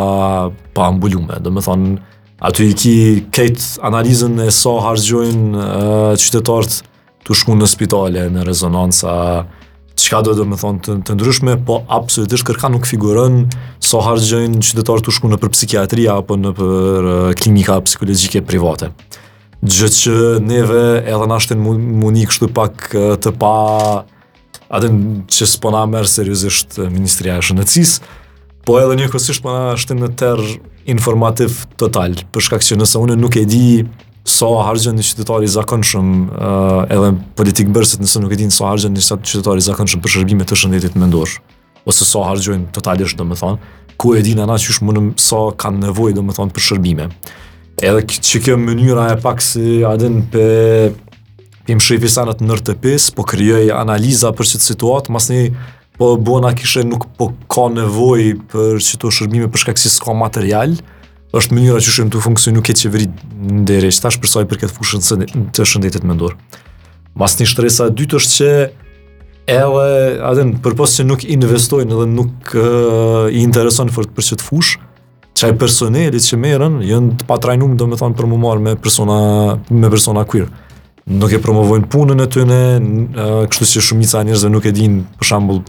pa 0.73 0.87
ambullume. 0.89 1.37
Do 1.45 1.53
më 1.53 1.61
thonë, 1.67 1.91
aty 2.41 2.71
i 2.71 2.79
ki 2.81 2.95
kejt 3.33 3.67
analizën 3.85 4.41
e 4.47 4.49
sa 4.49 4.57
so 4.63 4.73
harëzgjojnë 4.81 5.69
qytetartë 6.23 6.81
të 7.27 7.37
shku 7.43 7.53
në 7.57 7.69
spitale, 7.69 8.25
në 8.33 8.47
rezonanca, 8.49 9.19
çka 9.95 10.21
do 10.25 10.33
të 10.35 10.45
më 10.51 10.57
thonë 10.61 10.81
të, 10.85 10.95
të 11.07 11.15
ndryshme, 11.15 11.53
po 11.67 11.79
absolutisht 11.93 12.45
kërka 12.47 12.69
nuk 12.73 12.87
figuron 12.87 13.45
so 13.83 14.01
harxhën 14.03 14.57
qytetarë 14.61 15.03
të 15.07 15.13
shku 15.15 15.31
në 15.31 15.39
për 15.41 15.53
psikiatri 15.55 16.07
apo 16.11 16.37
në 16.39 16.51
për 16.57 17.07
klinika 17.39 17.77
psikologjike 17.87 18.41
private. 18.49 18.91
Gjë 19.65 19.89
që 19.99 20.15
neve 20.45 20.81
edhe 21.07 21.29
na 21.31 21.37
shtën 21.41 21.59
muni 21.63 22.25
kështu 22.29 22.51
pak 22.55 22.89
të 23.23 23.33
pa 23.41 23.53
atë 24.75 24.91
që 25.31 25.47
s'pona 25.55 25.83
na 25.95 26.01
seriozisht 26.09 26.79
Ministria 26.91 27.37
e 27.39 27.43
Shëndetësisë, 27.45 28.01
po 28.65 28.79
edhe 28.81 28.97
njëkohësisht 28.99 29.43
po 29.45 29.53
na 29.55 29.73
shtën 29.77 30.01
në 30.03 30.09
terr 30.21 30.41
informativ 30.89 31.63
total, 31.81 32.17
për 32.33 32.45
shkak 32.49 32.65
që 32.67 32.77
nëse 32.81 32.99
unë 33.01 33.17
nuk 33.21 33.37
e 33.41 33.45
di 33.49 33.63
so 34.25 34.49
harxhen 34.57 34.97
një 34.97 35.05
qytetari 35.05 35.45
i 35.45 35.51
zakonshëm, 35.53 36.07
uh, 36.33 36.83
edhe 36.89 37.11
politikë 37.37 37.73
bërësit 37.75 38.01
nëse 38.01 38.21
nuk 38.23 38.33
e 38.33 38.39
din 38.39 38.51
so 38.53 38.65
harxhen 38.65 38.95
një 38.97 39.03
qytetari 39.21 39.61
i 39.61 39.65
zakonshëm 39.67 40.01
për 40.01 40.13
shërbime 40.15 40.47
të 40.49 40.57
shëndetit 40.61 40.97
mendor, 40.97 41.35
ose 41.85 42.07
so 42.09 42.23
harxhojnë 42.25 42.71
totalisht 42.73 43.19
domethënë, 43.21 43.59
ku 44.01 44.15
e 44.17 44.23
din 44.25 44.41
ana 44.41 44.57
më 44.57 44.81
mundum 44.89 45.11
so 45.21 45.45
kanë 45.55 45.85
nevojë 45.87 46.17
domethënë 46.17 46.55
për 46.57 46.65
shërbime. 46.71 47.07
Edhe 47.85 48.01
që 48.29 48.41
kjo 48.47 48.57
mënyra 48.57 49.11
e 49.13 49.19
pak 49.21 49.43
si 49.45 49.81
adin 49.85 50.23
pe 50.31 50.45
pim 51.67 51.79
shrifi 51.81 52.09
sanat 52.13 52.41
në 52.45 52.57
rëtëpis, 52.59 53.11
po 53.17 53.25
kryoj 53.29 53.69
analiza 53.77 54.31
për 54.33 54.47
qëtë 54.55 54.71
situatë, 54.73 55.13
mas 55.13 55.29
një 55.29 55.43
po 56.01 56.13
bona 56.19 56.53
kishe 56.57 56.81
nuk 56.83 57.05
po 57.19 57.29
ka 57.51 57.69
nevoj 57.71 58.33
për 58.51 58.81
qëto 58.83 59.13
shërbime 59.15 59.51
për 59.53 59.65
shkak 59.65 59.79
si 59.79 59.91
s'ka 59.93 60.15
material, 60.17 60.73
është 61.35 61.55
mënyra 61.57 61.81
që 61.83 61.93
shumë 61.97 62.13
të 62.15 62.19
funksionu 62.23 62.61
këtë 62.63 62.85
qeveri 62.85 63.07
në 63.09 63.63
dere, 63.67 63.89
që 63.91 64.01
tash 64.07 64.19
përsoj 64.23 64.45
për 64.51 64.61
këtë 64.63 64.75
fushën 64.75 65.03
të 65.55 65.65
shëndetit 65.67 66.05
mendor. 66.07 66.35
ndorë. 66.35 67.13
Mas 67.19 67.35
një 67.39 67.47
shtresa 67.51 67.89
dytë 67.91 68.19
është 68.19 68.35
që 68.35 68.51
edhe, 69.55 69.87
adhen, 70.29 70.53
përpos 70.63 70.95
që 70.97 71.05
nuk 71.09 71.25
investojnë 71.35 71.91
edhe 71.97 72.07
nuk 72.15 72.55
uh, 72.55 73.25
i 73.31 73.43
interesojnë 73.43 73.91
fërët 73.95 74.13
për 74.17 74.27
këtë 74.29 74.47
fush, 74.47 74.77
qaj 75.35 75.51
personeli 75.59 76.21
që 76.27 76.37
merën, 76.41 76.77
jënë 76.87 77.17
të 77.21 77.27
patrajnum, 77.29 77.75
do 77.79 77.89
me 77.91 77.99
thonë, 77.99 78.15
për 78.17 78.29
më 78.31 78.39
marë 78.45 78.63
me 78.69 78.75
persona, 78.85 79.17
me 79.69 79.91
persona 79.95 80.23
queer. 80.25 80.47
Nuk 81.05 81.33
e 81.35 81.39
promovojnë 81.41 81.89
punën 81.93 82.23
e 82.23 82.29
tyne, 82.33 82.61
uh, 82.79 83.41
kështu 83.51 83.67
që 83.73 83.83
shumica 83.89 84.23
njerëzve 84.25 84.53
nuk 84.55 84.65
e 84.65 84.71
dinë, 84.79 85.03
për 85.19 85.33
shambull, 85.33 85.65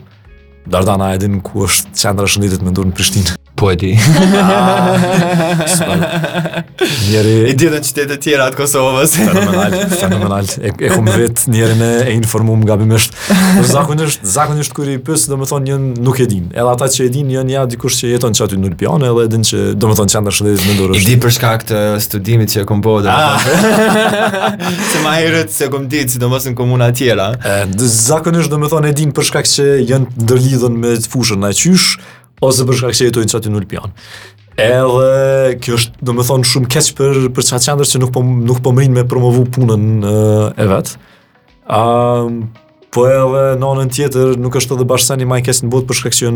Dardana 0.66 1.12
e 1.14 1.18
ku 1.46 1.62
është 1.62 1.92
qendra 2.00 2.26
shëndetit 2.26 2.62
mendor 2.66 2.88
në 2.88 2.96
Prishtinë. 2.98 3.36
Po 3.56 3.72
e 3.72 3.76
di. 3.76 3.88
Njeri... 7.08 7.50
I 7.50 7.54
di 7.56 7.66
dhe 7.66 7.70
në 7.72 7.80
qytetet 7.86 8.12
e 8.12 8.16
tjera 8.20 8.44
atë 8.50 8.56
Kosovës. 8.58 9.14
fenomenal, 9.16 9.72
fenomenal. 9.96 10.44
E, 10.60 10.68
e 10.84 10.88
kumë 10.92 11.12
vetë 11.22 11.40
njeri 11.54 11.74
me 11.78 11.88
e 12.02 12.04
informum 12.18 12.58
nga 12.66 12.74
bimisht. 12.76 13.10
Po 13.30 13.64
zakonisht, 13.70 14.20
zakonisht 14.28 14.72
kërë 14.76 14.90
i 14.98 15.00
pësë, 15.06 15.26
dhe 15.32 15.36
më 15.40 15.46
thonë 15.48 15.64
njën 15.70 15.84
nuk 16.04 16.16
e 16.20 16.26
din. 16.34 16.44
Edhe 16.52 16.70
ata 16.74 16.86
që 16.92 17.00
e 17.06 17.08
din, 17.14 17.26
njën 17.32 17.48
ja 17.54 17.62
dikush 17.70 17.96
që 18.02 18.06
jeton 18.12 18.32
që 18.36 18.40
aty 18.48 18.56
në 18.60 18.66
Lpion, 18.74 19.00
edhe 19.08 19.20
edhe 19.24 19.38
që, 19.50 19.58
dhe 19.78 19.84
më 19.92 19.96
thonë 20.02 20.10
që 20.12 20.16
andë 20.20 20.30
është 20.34 20.42
dhe 20.50 20.56
në 20.92 21.00
I 21.00 21.02
di 21.08 21.14
për 21.24 21.30
shka 21.38 21.52
këtë 21.64 21.78
studimit 22.08 22.48
që 22.52 22.58
e 22.60 22.62
kumë 22.68 22.82
bodë. 22.88 23.08
Ah. 23.08 23.20
Se 24.92 24.98
ma 25.06 25.12
herët 25.16 25.50
se 25.56 25.64
kumë 25.72 25.86
ditë, 25.96 26.10
si 26.12 26.16
do 26.20 26.26
mos 26.34 26.44
në 26.44 26.52
komuna 26.60 26.88
tjera. 26.92 27.28
E, 27.40 27.42
zakonisht, 27.88 28.48
dhe 28.52 28.58
më 28.60 28.66
thonë, 28.74 28.86
e 28.92 28.94
din 29.00 29.10
për 29.16 29.24
shka 29.30 29.40
që 29.48 29.64
jënë 29.88 30.06
ndërlidhën 30.20 30.74
me 30.82 30.90
fushën 31.08 31.40
në 31.46 31.50
qysh, 31.56 31.88
ose 32.40 32.66
për 32.68 32.76
shkak 32.80 32.96
se 32.98 33.06
jetojnë 33.08 33.30
çati 33.32 33.52
në 33.52 33.62
Ulpian. 33.62 33.92
Edhe 34.56 35.56
kjo 35.60 35.76
është 35.80 36.06
domethënë 36.08 36.48
shumë 36.50 36.70
keq 36.72 36.88
për 36.96 37.22
për 37.36 37.46
çaqëndër 37.50 37.90
që 37.90 38.00
nuk 38.02 38.12
po 38.14 38.22
nuk 38.24 38.62
po 38.64 38.72
mrin 38.76 38.94
me 38.96 39.04
promovu 39.08 39.44
punën 39.52 40.06
e, 40.52 40.68
vet. 40.70 40.94
Ëm 41.66 42.30
um, 42.30 42.46
po 42.94 43.04
edhe 43.12 43.42
në 43.60 43.70
anën 43.72 43.90
tjetër 43.92 44.36
nuk 44.40 44.56
është 44.56 44.76
edhe 44.78 44.86
bashkëseni 44.88 45.26
më 45.28 45.42
i 45.42 45.46
keq 45.50 45.60
në 45.66 45.72
botë 45.74 45.90
për 45.90 45.98
shkak 46.00 46.16
se 46.16 46.32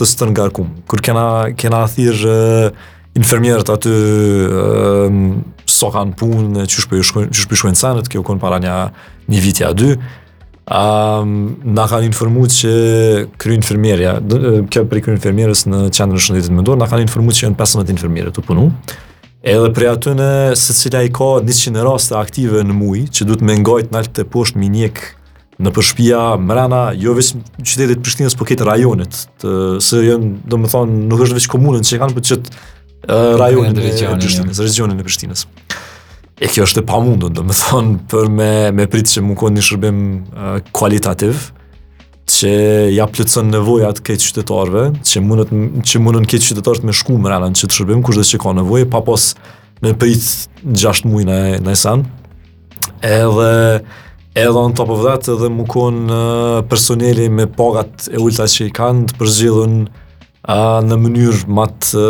të 0.00 0.08
stën 0.08 0.32
garkum. 0.36 0.70
Kur 0.88 1.02
kena 1.04 1.26
kena 1.60 1.82
thirr 1.92 2.72
infermierët 3.18 3.72
aty 3.74 3.92
ëm 5.08 5.20
um, 5.20 5.36
punë 6.16 6.64
çu 6.72 6.88
po 6.88 6.94
shpëshojnë 7.02 7.28
çu 7.28 7.28
po 7.36 7.44
shpëshojnë 7.44 7.80
sanë 7.84 8.06
të 8.06 8.16
kjo 8.16 8.24
kon 8.26 8.40
para 8.42 8.60
një 8.64 8.78
një 9.32 9.44
vitja 9.44 9.74
dy. 9.76 9.94
Um, 10.68 11.54
na 11.64 11.86
kanë 11.88 12.10
informu 12.10 12.42
që 12.52 12.70
kryin 13.40 13.62
firmerja, 13.64 14.18
kjo 14.68 14.82
për 14.90 14.98
në 14.98 15.14
qendrën 15.24 15.54
në 15.64 15.92
shëndetit 15.96 16.52
më 16.52 16.64
na 16.76 16.88
kanë 16.90 17.06
informu 17.06 17.32
që 17.32 17.46
janë 17.46 17.56
15 17.56 18.02
firmerët 18.02 18.36
të 18.36 18.44
punu, 18.44 18.66
edhe 19.40 19.70
prej 19.72 19.88
atune 19.94 20.26
se 20.60 20.76
cila 20.76 21.00
i 21.06 21.14
ka 21.14 21.30
100 21.40 21.86
raste 21.86 22.18
aktive 22.20 22.60
në 22.68 22.76
mui, 22.76 23.06
që 23.08 23.30
du 23.30 23.38
të 23.40 23.48
mengajt 23.48 23.94
në 23.94 24.00
altë 24.02 24.14
të 24.18 24.26
poshtë 24.34 24.60
minjek 24.60 25.00
në 25.56 25.72
përshpia 25.74 26.20
mërana, 26.38 26.82
jo 27.00 27.16
veç 27.16 27.32
qytetit 27.64 28.04
Prishtinës, 28.04 28.36
po 28.38 28.44
ketë 28.46 28.68
rajonit, 28.68 29.22
të, 29.40 29.50
se 29.82 30.04
jënë, 30.04 30.32
do 30.52 30.60
më 30.62 30.74
thonë, 30.74 31.00
nuk 31.08 31.24
është 31.24 31.40
veç 31.40 31.48
komunën 31.54 31.88
që 31.88 32.02
kanë, 32.04 32.18
po 32.18 32.20
qëtë 32.28 32.52
uh, 33.08 33.36
rajonit 33.40 33.72
në 33.80 33.88
regionin, 33.88 34.28
jo. 34.44 34.68
regionin 34.68 35.00
në 35.00 35.08
Prishtinës. 35.08 35.46
Në 35.48 35.54
Prishtinës 35.56 35.86
e 36.40 36.46
kjo 36.48 36.64
është 36.68 36.82
e 36.82 36.86
pamundur, 36.86 37.30
do 37.34 37.42
të 37.42 37.54
thonë 37.60 37.94
për 38.10 38.28
me 38.30 38.48
me 38.76 38.84
pritje 38.90 39.18
që 39.18 39.24
mund 39.26 39.58
të 39.58 39.64
shërbim 39.68 39.98
uh, 40.18 40.58
kualitativ, 40.72 41.50
që 42.28 42.50
ja 42.94 43.06
plotson 43.10 43.48
nevojat 43.50 44.02
këtyre 44.04 44.26
qytetarëve, 44.26 44.84
që 45.10 45.22
mund 45.26 45.54
që 45.88 46.02
mundon 46.04 46.28
këtyre 46.28 46.50
qytetarëve 46.52 46.90
të 46.92 46.98
shkojnë 47.02 47.24
në 47.24 47.30
rrethana 47.32 47.58
që 47.60 47.70
të 47.72 47.78
shërbim 47.80 48.04
kushdo 48.06 48.26
që 48.32 48.40
ka 48.44 48.54
nevojë 48.60 48.88
pa 48.92 49.02
pas 49.06 49.30
me 49.82 49.94
prit 49.98 50.50
6 50.62 51.06
muaj 51.10 51.24
në 51.28 51.40
në 51.66 51.76
sam. 51.80 52.06
Edhe 53.02 53.50
edhe 54.38 54.60
on 54.62 54.74
top 54.78 54.92
of 54.94 55.02
that 55.08 55.26
edhe 55.34 55.48
më 55.58 55.64
të 55.74 55.86
uh, 55.90 56.60
personeli 56.70 57.26
me 57.34 57.48
pagat 57.58 58.06
e 58.12 58.20
ulta 58.22 58.46
që 58.46 58.68
i 58.70 58.74
kanë 58.78 59.10
të 59.10 59.18
përzgjidhun 59.20 59.80
a 60.48 60.56
në 60.80 60.96
mënyrë 60.96 61.40
më 61.54 61.64
të 61.84 62.02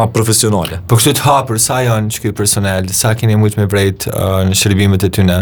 më 0.00 0.06
profesionale. 0.14 0.78
Po 0.88 0.96
kështu 0.96 1.16
të 1.18 1.24
hapur 1.26 1.60
sa 1.60 1.82
janë 1.84 2.10
çka 2.16 2.32
personel, 2.36 2.88
sa 2.96 3.12
keni 3.14 3.36
shumë 3.36 3.54
me 3.60 3.66
vrejt 3.68 4.06
në 4.48 4.56
shërbimet 4.56 5.04
e 5.04 5.10
tyre, 5.12 5.36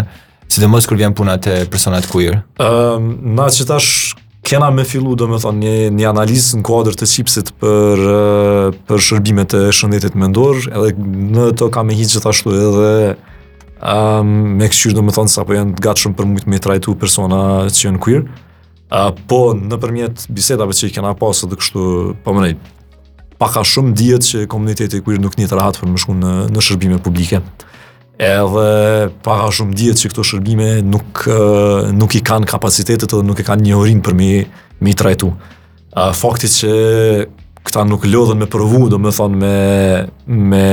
sidomos 0.51 0.89
kur 0.91 0.99
vjen 0.99 1.15
puna 1.15 1.37
te 1.39 1.61
persona 1.71 2.01
të 2.03 2.11
queer. 2.11 2.41
Ëm, 2.59 3.07
na 3.39 3.47
që 3.55 3.69
tash 3.71 4.17
kena 4.47 4.73
me 4.75 4.83
fillu 4.87 5.15
domethënë 5.19 5.63
një, 5.63 5.77
një 5.95 6.09
analizë 6.11 6.59
në 6.59 6.67
kuadr 6.67 6.99
të 6.99 7.07
qipsit 7.13 7.53
për, 7.63 8.03
për 8.91 9.05
shërbimet 9.07 9.55
e 9.59 9.63
shëndetit 9.75 10.19
mendor, 10.19 10.59
edhe 10.73 10.91
në 10.99 11.53
të 11.59 11.71
kam 11.75 11.91
e 11.91 11.97
hitë 12.01 12.15
gjithashtu 12.17 12.55
edhe 12.65 12.91
um, 13.83 14.31
me 14.59 14.71
këshqyrë 14.75 14.99
do 15.03 15.27
sa 15.35 15.43
po 15.47 15.55
janë 15.55 15.75
gatshëm 15.87 16.15
për 16.19 16.31
më 16.35 16.45
me 16.51 16.63
trajtu 16.67 16.97
persona 17.05 17.45
që 17.71 17.87
janë 17.93 18.03
queer. 18.09 18.27
A, 18.91 19.11
po, 19.27 19.41
në 19.57 19.79
përmjet 19.83 20.27
bisedave 20.31 20.75
që 20.77 20.89
i 20.91 20.95
kena 20.95 21.15
pasë 21.19 21.49
dhe 21.51 21.59
kështu, 21.59 21.85
po 22.23 22.35
mërej, 22.37 22.53
pak 23.41 23.57
a 23.61 23.65
shumë 23.67 23.95
djetë 23.99 24.29
që 24.29 24.43
komuniteti 24.51 25.01
kujrë 25.05 25.23
nuk 25.25 25.35
një 25.41 25.49
të 25.51 25.59
rahatë 25.59 25.83
për 25.83 25.91
më 25.95 26.03
shku 26.03 26.15
në, 26.21 26.35
në 26.55 26.63
shërbime 26.65 27.01
publike. 27.05 27.41
Edhe 28.17 29.09
pak 29.27 29.43
a 29.43 29.51
shumë 29.53 29.75
djetë 29.81 30.05
që 30.05 30.13
këto 30.13 30.25
shërbime 30.31 30.69
nuk, 30.87 31.25
nuk 31.99 32.15
i 32.17 32.23
kanë 32.25 32.49
kapacitetet 32.49 33.11
edhe 33.13 33.27
nuk 33.29 33.43
i 33.43 33.47
kanë 33.47 33.67
një 33.67 33.77
orin 33.81 33.99
për 34.07 34.17
mi, 34.17 34.31
mi 34.81 34.95
trajtu. 34.97 35.33
A, 35.97 36.13
fakti 36.17 36.49
që 36.55 36.73
këta 37.67 37.83
nuk 37.91 38.07
lodhen 38.07 38.39
me 38.41 38.47
përvu, 38.47 38.87
do 38.93 39.03
me 39.03 39.11
thonë 39.13 39.43
me, 39.43 39.55
me 40.55 40.67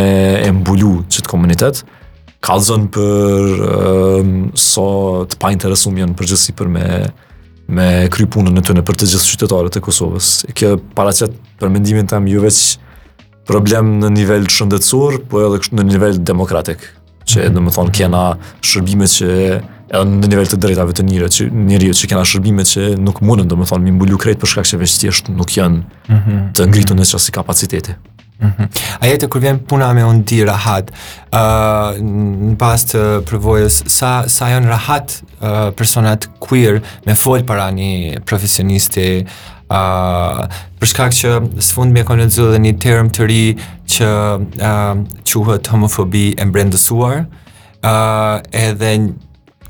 embullu 0.52 1.00
qëtë 1.10 1.32
komunitet, 1.34 1.82
kalëzën 2.46 2.88
për 2.94 3.62
um, 3.66 4.34
so 4.60 4.88
të 5.32 5.40
pa 5.42 5.50
interesum 5.56 5.98
janë 5.98 6.16
përgjësi 6.20 6.54
për 6.60 6.70
me, 6.70 6.84
me 7.72 8.08
kry 8.12 8.26
punën 8.28 8.56
në 8.58 8.64
tënë 8.68 8.84
për 8.86 8.98
të 9.00 9.08
gjithë 9.14 9.30
qytetarët 9.36 9.78
e 9.80 9.84
Kosovës. 9.86 10.32
Kjo 10.56 10.74
paracet 10.98 11.36
për 11.62 11.72
mendimin 11.74 12.10
tam 12.12 12.28
ju 12.28 12.42
veç 12.44 12.60
problem 13.48 13.96
në 14.02 14.12
nivel 14.18 14.46
shëndetsor, 14.52 15.22
po 15.32 15.44
edhe 15.48 15.62
në 15.78 15.86
nivel 15.94 16.20
demokratik, 16.22 16.84
që 17.28 17.46
mm 17.50 17.56
-hmm. 17.56 17.68
më 17.68 17.74
thonë 17.78 17.92
kena 18.00 18.24
shërbime 18.62 19.08
që 19.16 19.30
edhe 19.94 20.04
në 20.12 20.28
nivel 20.28 20.46
të 20.48 20.58
drejtave 20.58 20.94
të 20.98 21.04
njëre, 21.08 21.28
që 21.36 21.52
njëri 21.52 21.90
që 22.00 22.08
kena 22.08 22.24
shërbime 22.26 22.64
që 22.72 22.82
nuk 23.00 23.22
mundën, 23.22 23.48
dhe 23.50 23.56
më 23.56 23.66
thonë, 23.70 23.84
mi 23.84 23.92
mbulu 23.92 24.18
krejt 24.18 24.40
për 24.40 24.48
shkak 24.48 24.66
që 24.66 24.78
veç 24.84 24.98
tjeshtë 25.02 25.30
nuk 25.38 25.50
janë 25.58 25.78
mm 25.78 26.20
-hmm. 26.20 26.52
të 26.56 26.62
ngritu 26.68 26.94
mm 26.94 27.00
-hmm. 27.00 27.08
në 27.10 27.16
qasi 27.16 27.32
kapaciteti. 27.32 27.92
Mhm. 28.42 28.70
A 29.00 29.06
jetë 29.08 29.28
kur 29.30 29.42
vjen 29.44 29.60
puna 29.70 29.92
me 29.94 30.04
unë 30.08 30.24
di 30.28 30.40
rahat, 30.48 30.90
uh, 31.32 31.94
në 32.02 32.56
pas 32.60 32.82
të 32.90 33.02
përvojës, 33.30 33.82
sa, 33.94 34.26
sa 34.32 34.50
jonë 34.54 34.70
rahat 34.72 35.18
uh, 35.42 35.70
personat 35.78 36.28
queer 36.42 36.80
me 37.06 37.14
folë 37.18 37.46
para 37.48 37.68
një 37.76 38.22
profesionisti, 38.28 39.24
uh, 39.70 40.62
shkak 40.82 41.14
që 41.16 41.36
së 41.64 41.76
fund 41.78 41.96
me 41.96 42.04
konë 42.08 42.26
të 42.34 42.50
dhe 42.56 42.64
një 42.66 42.74
term 42.84 43.12
të 43.14 43.28
ri 43.30 43.44
që 43.94 44.10
uh, 44.58 45.68
homofobi 45.70 46.26
e 46.34 46.50
mbrendësuar, 46.50 47.22
uh, 47.86 48.42
edhe 48.52 48.96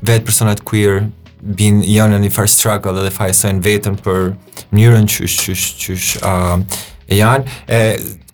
vetë 0.04 0.24
personat 0.26 0.64
queer 0.68 1.04
bin 1.44 1.82
janë 1.84 2.16
në 2.16 2.22
një 2.24 2.32
farë 2.32 2.48
struggle 2.56 3.02
dhe 3.04 3.12
fajsojnë 3.12 3.60
vetëm 3.66 3.98
për 4.04 4.30
njërën 4.72 5.08
qysh, 5.12 5.36
qysh, 5.44 5.70
qysh, 5.84 6.14
uh, 6.24 6.58
e 7.06 7.16
janë 7.18 7.54
e 7.68 7.78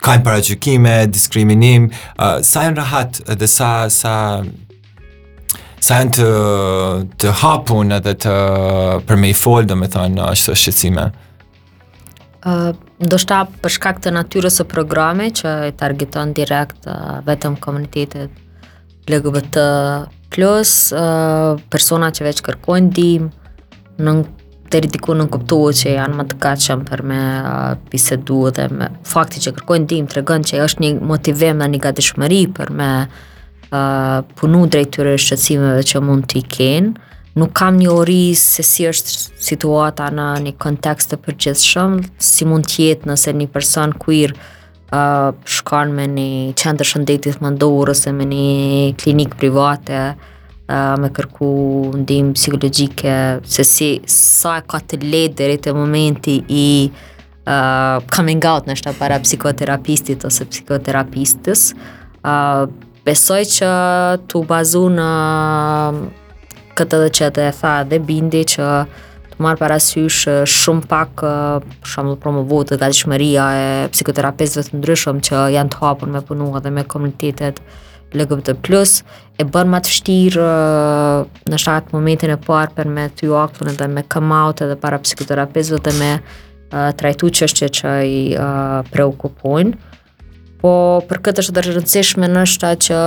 kanë 0.01 0.25
paraqykime, 0.25 0.93
diskriminim, 1.13 1.89
uh, 2.17 2.39
sa 2.45 2.67
janë 2.67 2.79
rahat 2.81 3.19
dhe 3.37 3.47
sa 3.49 3.71
sa 3.91 4.13
sa 5.81 5.95
janë 5.97 6.11
të, 6.17 6.29
të 7.21 7.31
hapun 7.41 7.91
edhe 7.97 8.11
të 8.25 8.33
për 9.09 9.17
me 9.21 9.29
i 9.29 9.35
fol, 9.37 9.65
do 9.65 9.73
me 9.77 9.87
thënë, 9.91 10.13
në 10.15 10.27
ashtë 10.33 10.51
të 10.53 10.59
shqecime? 10.63 11.05
Uh, 12.45 12.71
do 13.01 13.17
shta 13.21 13.43
përshka 13.61 13.93
këtë 13.97 14.13
natyres 14.15 14.61
o 14.61 14.65
programe 14.69 15.29
që 15.35 15.53
e 15.69 15.75
targeton 15.77 16.31
direkt 16.37 16.85
uh, 16.89 17.19
vetëm 17.27 17.57
komunitetet 17.61 18.33
LGBT+, 19.09 19.65
uh, 20.41 21.61
persona 21.73 22.09
që 22.13 22.29
veç 22.29 22.41
kërkojnë 22.45 22.89
dim, 22.97 23.29
në 24.01 24.15
deri 24.71 24.87
diku 24.91 25.13
nuk 25.17 25.31
kuptohet 25.33 25.77
që 25.79 25.95
janë 25.97 26.17
më 26.19 26.25
të 26.31 26.37
gatshëm 26.43 26.81
për 26.87 27.01
me 27.11 27.19
bisedu 27.91 28.39
dhe 28.57 28.67
me 28.79 28.87
fakti 29.11 29.43
që 29.43 29.53
kërkojnë 29.57 29.85
ndihmë 29.87 30.11
tregon 30.13 30.45
që 30.47 30.61
është 30.65 30.85
një 30.85 30.91
motivim 31.11 31.61
dhe 31.63 31.67
një 31.73 31.81
gatishmëri 31.85 32.39
për 32.57 32.71
me 32.79 32.89
uh, 33.03 34.19
punu 34.39 34.63
drejt 34.73 34.93
tyre 34.97 35.17
shqetësimeve 35.19 35.83
që 35.91 36.03
mund 36.07 36.29
të 36.31 36.43
kenë. 36.55 36.93
Nuk 37.39 37.53
kam 37.55 37.77
një 37.79 37.91
ori 37.91 38.21
se 38.35 38.63
si 38.67 38.87
është 38.87 39.19
situata 39.49 40.09
në 40.11 40.25
një 40.47 40.55
kontekst 40.59 41.13
të 41.13 41.19
përgjithshëm, 41.25 41.93
si 42.31 42.47
mund 42.49 42.67
të 42.67 42.87
jetë 42.89 43.07
nëse 43.11 43.35
një 43.39 43.47
person 43.53 43.93
queer 44.03 44.33
uh, 44.41 45.31
shkon 45.57 45.93
me 45.99 46.09
një 46.15 46.27
qendër 46.59 46.91
shëndetit 46.93 47.43
mandorës 47.43 48.03
ose 48.05 48.13
me 48.19 48.27
një 48.33 48.49
klinik 48.99 49.39
private, 49.39 50.09
uh, 50.71 50.99
me 50.99 51.09
kërku 51.09 51.51
ndim 51.95 52.33
psikologjike 52.33 53.13
se 53.45 53.63
si 53.67 53.89
sa 54.15 54.57
e 54.59 54.63
ka 54.69 54.79
të 54.79 54.99
ledë 55.03 55.35
dhe 55.39 55.49
rritë 55.51 55.71
e 55.73 55.77
momenti 55.77 56.35
i 56.47 56.65
uh, 56.91 57.99
coming 58.13 58.43
out 58.47 58.69
në 58.69 58.77
shta 58.79 58.93
para 58.99 59.19
psikoterapistit 59.23 60.25
ose 60.27 60.45
psikoterapistës 60.47 61.65
uh, 61.75 62.65
besoj 63.05 63.41
që 63.57 63.71
të 64.31 64.43
bazu 64.49 64.85
në 64.99 65.09
këtë 66.77 66.99
dhe 67.03 67.11
që 67.19 67.31
të 67.35 67.47
e 67.49 67.55
tha 67.61 67.75
dhe 67.91 68.01
bindi 68.07 68.43
që 68.55 68.71
të 69.31 69.39
marë 69.43 69.57
para 69.59 69.77
sysh 69.81 70.21
shumë 70.47 70.85
pak 70.91 71.23
shumë 71.89 72.13
dhe 72.15 72.19
promovu 72.23 72.63
dhe 72.69 72.77
gati 72.81 73.33
e 73.43 73.87
psikoterapistëve 73.93 74.67
të 74.69 74.79
ndryshëm 74.81 75.19
që 75.27 75.43
janë 75.57 75.73
të 75.73 75.81
hapën 75.81 76.13
me 76.15 76.21
punua 76.27 76.61
dhe 76.63 76.71
me 76.77 76.83
komunitetet 76.85 77.59
LGBT+, 78.13 78.95
e 79.39 79.45
bërë 79.49 79.71
më 79.73 79.79
të 79.85 79.91
vështirë 79.91 80.43
uh, 80.43 81.41
në 81.51 81.59
shatë 81.63 81.95
momentin 81.95 82.33
e 82.35 82.39
parë 82.43 82.75
për 82.77 82.89
me 82.91 83.05
ty 83.17 83.29
aktun 83.37 83.71
edhe 83.71 83.87
me 83.89 84.03
come 84.07 84.35
out 84.37 84.61
edhe 84.65 84.77
para 84.83 84.99
psikoterapizve 85.01 85.79
dhe 85.87 85.93
me 85.97 86.11
uh, 86.19 86.91
trajtu 86.99 87.29
që 87.39 87.47
është 87.49 87.69
që 87.81 87.93
i 88.09 88.19
uh, 88.35 88.79
preokupojnë. 88.93 89.77
Po 90.61 90.73
për 91.09 91.23
këtë 91.27 91.45
është 91.45 91.55
dhe 91.57 91.63
rëndësishme 91.69 92.27
në 92.29 92.43
shtatë 92.51 92.89
që 92.89 93.01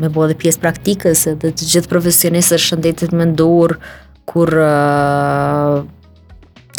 me 0.00 0.08
bo 0.14 0.28
dhe 0.30 0.38
pjesë 0.40 0.62
praktikës 0.62 1.26
edhe 1.34 1.50
të 1.52 1.66
gjithë 1.74 1.90
profesionistë 1.90 2.60
shëndetit 2.68 3.12
me 3.20 3.26
ndurë 3.34 3.76
kur 4.30 4.54
uh, 4.56 5.80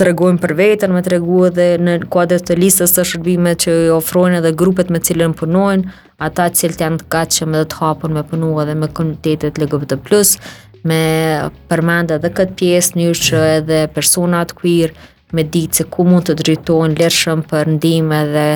të 0.02 0.06
regojnë 0.10 0.42
për 0.42 0.52
vetën, 0.58 0.90
me 0.96 1.04
të 1.06 1.12
regu 1.14 1.36
edhe 1.46 1.66
në 1.78 1.92
kuadrët 2.10 2.48
të 2.50 2.56
listës 2.58 2.96
të 2.96 3.04
shërbime 3.06 3.52
që 3.62 3.74
i 3.84 3.90
ofrojnë 3.94 4.40
edhe 4.40 4.50
grupet 4.58 4.90
me 4.90 4.98
cilën 5.04 5.36
punojnë, 5.38 5.92
ata 6.28 6.48
cilët 6.58 6.80
janë 6.82 7.02
të 7.04 7.08
kachëm 7.14 7.52
me 7.54 7.60
të 7.70 7.78
hapën 7.84 8.16
me 8.16 8.24
punu 8.26 8.50
edhe 8.64 8.74
me 8.82 8.90
komunitetet 8.98 9.62
LGBT+, 9.62 10.42
me 10.90 11.02
përmenda 11.70 12.18
dhe 12.24 12.32
këtë 12.40 12.58
pjesë 12.64 12.98
një 12.98 13.12
që 13.20 13.44
edhe 13.60 13.84
personat 13.94 14.56
queer 14.58 14.96
me 15.38 15.46
ditë 15.54 15.84
se 15.84 15.90
ku 15.94 16.08
mund 16.10 16.32
të 16.32 16.38
drejtojnë 16.42 16.98
lërshëm 17.04 17.46
për 17.52 17.72
ndime 17.76 18.24
dhe 18.34 18.48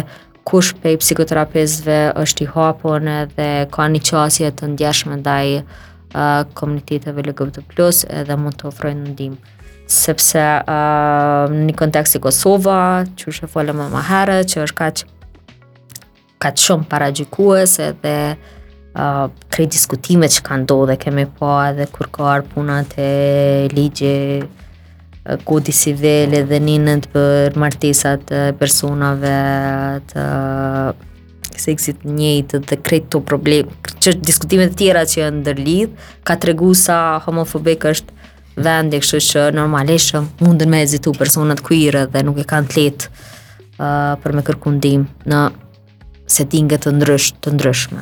kush 0.49 0.73
i 0.81 0.97
psikoterapizve 1.03 1.99
është 2.23 2.47
i 2.47 2.51
hapon 2.57 3.11
edhe 3.21 3.51
ka 3.75 3.85
një 3.93 4.01
qasje 4.09 4.49
të 4.57 4.73
ndjeshme 4.73 5.19
ndaj 5.21 5.59
uh, 5.59 5.65
komuniteteve 6.57 7.29
LGBT+, 7.29 8.07
edhe 8.23 8.39
mund 8.41 8.57
të 8.63 8.71
ofrojnë 8.73 9.11
ndimë 9.13 9.43
sepse 9.85 10.39
uh, 10.67 11.51
një 11.53 11.73
kontekst 11.77 12.17
i 12.17 12.21
Kosova, 12.21 13.05
që 13.17 13.29
është 13.31 13.45
e 13.45 13.51
folë 13.55 13.75
më 13.77 13.87
më 13.93 14.01
herë, 14.09 14.37
që 14.49 14.63
është 14.65 14.89
uh, 14.89 14.91
që 14.91 16.43
ka 16.43 16.49
të 16.51 16.65
shumë 16.67 16.87
para 16.91 17.11
gjykuese 17.15 17.91
dhe 18.01 18.15
uh, 18.35 19.29
krej 19.53 19.69
diskutimet 19.77 20.33
që 20.35 20.43
kanë 20.49 20.67
do 20.69 20.79
dhe 20.89 20.97
kemi 21.01 21.25
po 21.37 21.53
edhe 21.63 21.87
kur 21.95 22.09
ka 22.13 22.27
arë 22.35 22.47
punat 22.53 22.97
e 23.01 23.67
ligje 23.71 24.15
kodi 25.47 25.73
uh, 25.73 25.93
vele 26.01 26.41
edhe 26.43 26.59
ninën 26.61 27.05
për 27.13 27.55
martesat 27.57 28.33
e 28.35 28.43
personave 28.59 29.35
të 30.11 30.25
uh, 30.25 30.95
seksit 31.55 32.01
njëjtë 32.03 32.59
dhe 32.67 32.75
krejt 32.83 33.05
të 33.13 33.21
problem 33.23 33.69
që 34.03 34.17
diskutimet 34.27 34.73
tjera 34.77 35.05
që 35.07 35.21
e 35.23 35.29
ndërlidh 35.37 36.09
ka 36.27 36.35
të 36.35 36.49
regu 36.51 36.73
sa 36.75 36.97
homofobik 37.25 37.85
është 37.87 38.11
vendi, 38.55 38.99
kështu 39.03 39.19
që 39.35 39.43
normalisht 39.55 40.15
mundën 40.41 40.69
me 40.71 40.81
ezitu 40.85 41.11
personat 41.15 41.61
queer 41.65 42.01
dhe 42.13 42.21
nuk 42.23 42.39
e 42.39 42.45
kanë 42.47 42.69
të 42.71 42.79
lehtë 42.79 43.09
uh, 43.77 44.15
për 44.23 44.35
me 44.37 44.43
kërku 44.47 44.75
ndim 44.77 45.05
në 45.27 45.43
settinget 46.31 46.85
të 46.87 46.93
ndrysh 46.97 47.33
të 47.43 47.53
ndryshme. 47.55 48.01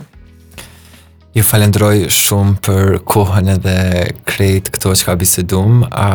Ju 1.34 1.41
falendroj 1.43 2.04
shumë 2.14 2.60
për 2.64 2.91
kohën 3.10 3.49
edhe 3.56 3.78
krejt 4.30 4.70
këto 4.76 4.91
që 4.95 5.08
ka 5.10 5.16
bisedum. 5.20 5.82
A 5.89 6.08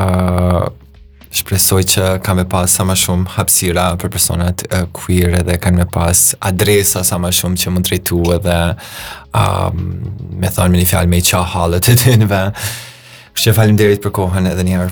shpresoj 1.34 1.82
që 1.92 2.04
kam 2.24 2.38
me 2.40 2.44
pas 2.48 2.70
sa 2.78 2.86
më 2.88 2.94
shumë 2.96 3.32
hapësira 3.34 3.88
për 4.00 4.12
personat 4.14 4.62
queer 4.96 5.34
edhe 5.40 5.58
kam 5.60 5.74
me 5.76 5.84
pas 5.92 6.22
adresa 6.48 7.02
sa 7.04 7.18
më 7.20 7.32
shumë 7.36 7.60
që 7.60 7.72
mund 7.74 7.88
drejtu 7.90 8.20
edhe 8.38 8.56
um, 9.36 9.82
me 10.40 10.48
thonë 10.54 10.72
me 10.72 10.84
një 10.84 10.88
fjalë 10.94 11.10
me 11.12 11.18
i 11.20 11.26
qa 11.28 11.42
halët 11.56 11.90
të 11.90 11.98
dinëve. 12.06 12.44
Shë 13.38 13.52
falim 13.54 13.76
derit 13.78 14.00
për 14.02 14.10
kohën 14.18 14.48
edhe 14.50 14.64
njerë. 14.66 14.86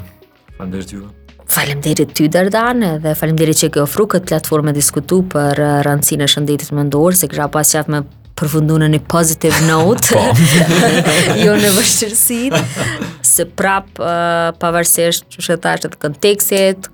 Falim 0.56 0.72
derit 0.76 0.90
ju. 0.94 1.06
Falem 1.50 1.80
derit 1.82 2.12
ty, 2.14 2.28
Dardan, 2.30 2.84
dhe 3.02 3.14
falem 3.18 3.38
derit 3.38 3.58
që 3.58 3.72
ke 3.74 3.80
ofru 3.82 4.04
këtë 4.12 4.28
platformë 4.30 4.70
e 4.70 4.76
diskutu 4.76 5.18
për 5.32 5.58
uh, 5.64 5.72
rëndësin 5.86 6.22
e 6.22 6.28
shëndetit 6.30 6.70
më 6.76 6.84
ndorë, 6.92 7.16
se 7.24 7.28
kësha 7.30 7.48
pas 7.54 7.72
qatë 7.74 7.92
me 7.94 8.04
përfundu 8.38 8.76
në 8.82 8.90
një 8.92 9.00
positive 9.10 9.58
note, 9.66 10.14
po. 10.14 10.76
jo 11.42 11.56
në 11.58 11.70
vështërësit, 11.74 12.84
se 13.26 13.48
prap 13.58 13.98
uh, 13.98 14.52
pavarësisht 14.62 15.26
që 15.34 15.46
shëtashtë 15.48 15.92
të 15.96 16.00
kontekstit, 16.06 16.88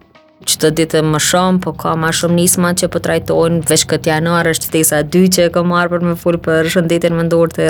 që 0.49 0.59
të 0.65 0.73
ditë 0.81 1.05
më 1.11 1.21
shumë, 1.27 1.61
po 1.67 1.75
ka 1.79 1.93
ma 2.01 2.15
shumë 2.17 2.39
nisma 2.39 2.73
që 2.81 2.89
po 2.95 3.05
trajtojnë, 3.05 3.61
veç 3.71 3.85
këtë 3.93 4.15
janë 4.15 4.35
arë, 4.41 4.57
është 4.57 4.71
të 4.71 4.79
tesa 4.79 5.03
dy 5.13 5.27
që 5.29 5.49
e 5.51 5.55
ka 5.59 5.67
marë 5.75 5.93
për 5.97 6.09
me 6.13 6.17
full 6.23 6.41
për 6.49 6.73
shëndetin 6.79 7.21
më 7.21 7.29
ndorë 7.29 7.59
të 7.59 7.69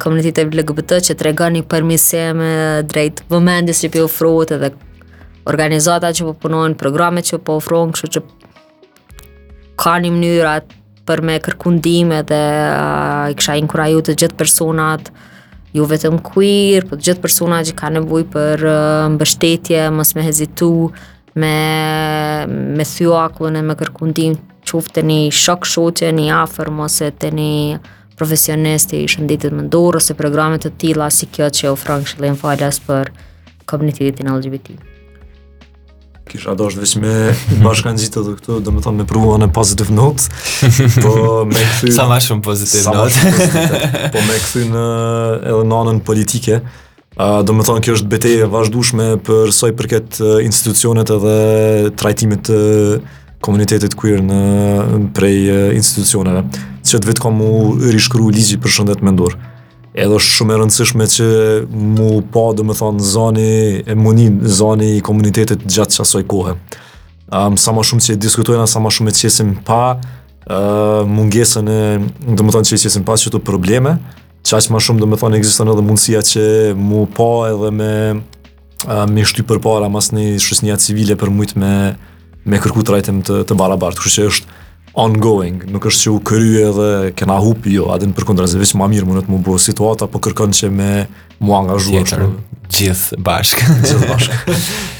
komunitit 0.00 0.38
LGBT 0.54 0.92
që 1.04 1.14
të 1.18 1.26
regon 1.26 1.52
një 1.58 1.64
përmisime 1.68 2.52
drejt 2.88 3.24
vëmendis 3.30 3.82
që 3.84 3.90
për 3.92 4.04
ofruat 4.06 4.52
edhe 4.56 4.70
organizata 5.50 6.10
që 6.14 6.26
po 6.28 6.34
punojnë, 6.46 6.74
programet 6.78 7.24
që 7.28 7.38
po 7.44 7.58
ofruan, 7.60 7.92
që 7.96 8.22
ka 9.80 9.94
një 10.04 10.10
mënyra 10.12 10.54
për 11.08 11.22
me 11.26 11.38
kërkundime 11.42 12.22
dhe 12.28 12.42
i 13.32 13.36
kësha 13.38 13.58
inkuraju 13.60 14.02
të 14.08 14.14
gjithë 14.20 14.36
personat, 14.38 15.10
ju 15.74 15.84
vetëm 15.86 16.18
queer, 16.26 16.84
për 16.84 16.88
po 16.88 16.96
të 17.00 17.08
gjithë 17.08 17.22
personat 17.24 17.68
që 17.70 17.76
ka 17.78 17.90
nevoj 17.94 18.24
për 18.32 18.64
uh, 18.66 19.08
mbështetje, 19.16 19.84
mos 19.94 20.12
me 20.18 20.24
hezitu, 20.26 20.68
me, 21.38 21.54
me 22.78 22.84
thyo 22.90 23.16
e 23.48 23.62
me 23.64 23.74
kërkundim, 23.78 24.36
qoftë 24.66 25.00
të 25.00 25.02
një 25.06 25.20
shok 25.34 25.64
shotje, 25.66 26.12
një 26.14 26.30
afer, 26.42 26.70
mos 26.70 27.00
e 27.02 27.10
të 27.10 27.30
një 27.38 27.52
profesionisti 28.20 28.98
i 29.00 29.08
shënditit 29.08 29.54
më 29.56 29.62
ndorë, 29.70 30.00
ose 30.02 30.14
programet 30.18 30.66
të 30.66 30.74
tila, 30.82 31.06
si 31.10 31.24
kjo 31.32 31.46
që 31.56 31.70
ofron 31.72 32.02
frangë 32.04 32.36
falas 32.40 32.76
për 32.84 33.08
komunitetin 33.70 34.28
LGBT. 34.32 34.74
Kisha 36.30 36.52
do 36.54 36.66
është 36.70 36.82
veshme 36.82 37.12
bashkanë 37.64 37.98
gjithë 38.02 38.20
të 38.26 38.34
këtu, 38.38 38.58
dhe 38.66 38.74
me 38.76 38.84
thonë 38.84 39.00
me 39.02 39.06
pruva 39.10 39.38
në 39.40 39.48
positive 39.56 39.90
note, 39.96 40.28
po 41.02 41.14
me 41.48 41.58
këthy... 41.64 41.90
Sa 41.96 42.04
ma 42.12 42.20
shumë 42.22 42.44
positive 42.44 42.92
note. 42.94 43.32
Po 44.14 44.22
me 44.28 44.36
këthy 44.36 44.66
në 44.70 44.84
edhe 45.50 45.64
në 45.72 45.80
anën 45.80 45.98
politike, 46.06 46.60
a, 47.18 47.30
me 47.48 47.66
thonë 47.66 47.82
kjo 47.88 47.96
është 47.96 48.10
beteje 48.12 48.50
vazhdushme 48.52 49.14
për 49.26 49.54
soj 49.56 49.72
përket 49.80 50.20
institucionet 50.44 51.10
edhe 51.16 51.34
trajtimit 52.00 52.44
të 52.52 52.60
komunitetit 53.42 53.96
queer 53.96 54.20
në 54.22 54.44
prej 55.16 55.70
institucionet 55.78 56.60
që 56.90 56.98
të 57.00 57.10
vetë 57.10 57.22
ka 57.22 57.30
mu 57.30 57.48
rishkru 57.92 58.30
ligji 58.34 58.58
për 58.60 58.72
shëndet 58.80 59.04
me 59.06 59.12
Edhe 59.90 60.14
është 60.20 60.32
shumë 60.36 60.52
e 60.54 60.56
rëndësishme 60.60 61.06
që 61.12 61.24
mu 61.74 62.08
pa 62.34 62.42
dhe 62.54 62.62
me 62.66 62.74
thonë 62.78 63.02
zani 63.12 63.80
e 63.90 63.96
munin, 63.98 64.36
zani 64.58 64.88
i 64.96 65.00
komunitetit 65.02 65.64
gjatë 65.66 65.96
që 65.96 66.04
asoj 66.04 66.22
kohë. 66.30 66.52
Um, 67.34 67.56
sa 67.58 67.74
ma 67.74 67.82
shumë 67.82 68.04
që 68.04 68.14
diskutojnë, 68.22 68.68
sa 68.70 68.78
ma 68.78 68.92
shumë 68.94 69.10
e 69.10 69.16
qesim 69.18 69.50
pa 69.66 69.80
uh, 69.98 71.02
mungesën 71.10 71.72
e 71.74 71.80
dhe 72.22 72.46
me 72.46 72.54
thonë 72.54 72.70
që 72.70 72.78
i 72.78 72.80
qesim 72.84 73.06
pa 73.08 73.18
që 73.18 73.32
të 73.34 73.42
probleme, 73.48 73.96
që 74.46 74.60
aqë 74.60 74.70
ma 74.70 74.78
shumë 74.86 75.02
dhe 75.02 75.10
me 75.10 75.18
thonë 75.18 75.40
eksistën 75.40 75.74
edhe 75.74 75.86
mundësia 75.88 76.22
që 76.30 76.46
mu 76.78 77.02
pa 77.18 77.28
edhe 77.50 77.74
me 77.80 77.90
uh, 78.14 79.04
me 79.10 79.26
shty 79.26 79.42
për 79.50 79.58
para 79.66 79.90
mas 79.90 80.12
një 80.14 80.38
shusnijat 80.46 80.86
civile 80.86 81.18
për 81.18 81.34
mujtë 81.34 81.58
me, 81.66 81.74
me 82.46 82.62
kërku 82.62 82.86
të 82.86 82.94
rajtëm 82.94 83.24
të, 83.26 83.42
të 83.50 83.58
barabartë. 83.58 84.06
Kështë 84.06 84.20
që 84.22 84.30
është 84.36 84.58
ongoing, 84.98 85.62
nuk 85.70 85.86
është 85.86 86.02
që 86.04 86.12
u 86.16 86.20
këry 86.26 86.50
e 86.64 86.70
dhe 86.76 86.88
kena 87.18 87.36
hupi 87.42 87.76
jo, 87.76 87.88
atë 87.94 88.08
për 88.10 88.16
përkundra, 88.20 88.48
zë 88.50 88.62
veç 88.62 88.72
ma 88.80 88.88
mirë 88.90 89.08
më 89.08 89.26
të 89.26 89.32
mu 89.32 89.40
bëhë 89.46 89.62
situata, 89.68 90.08
po 90.10 90.22
kërkon 90.24 90.54
që 90.56 90.70
me 90.74 90.90
mu 91.38 91.56
angazhuar 91.58 92.08
Gjithë 92.70 93.18
bashkë. 93.26 93.78
Gjithë 93.84 94.14
bashkë. 94.14 94.96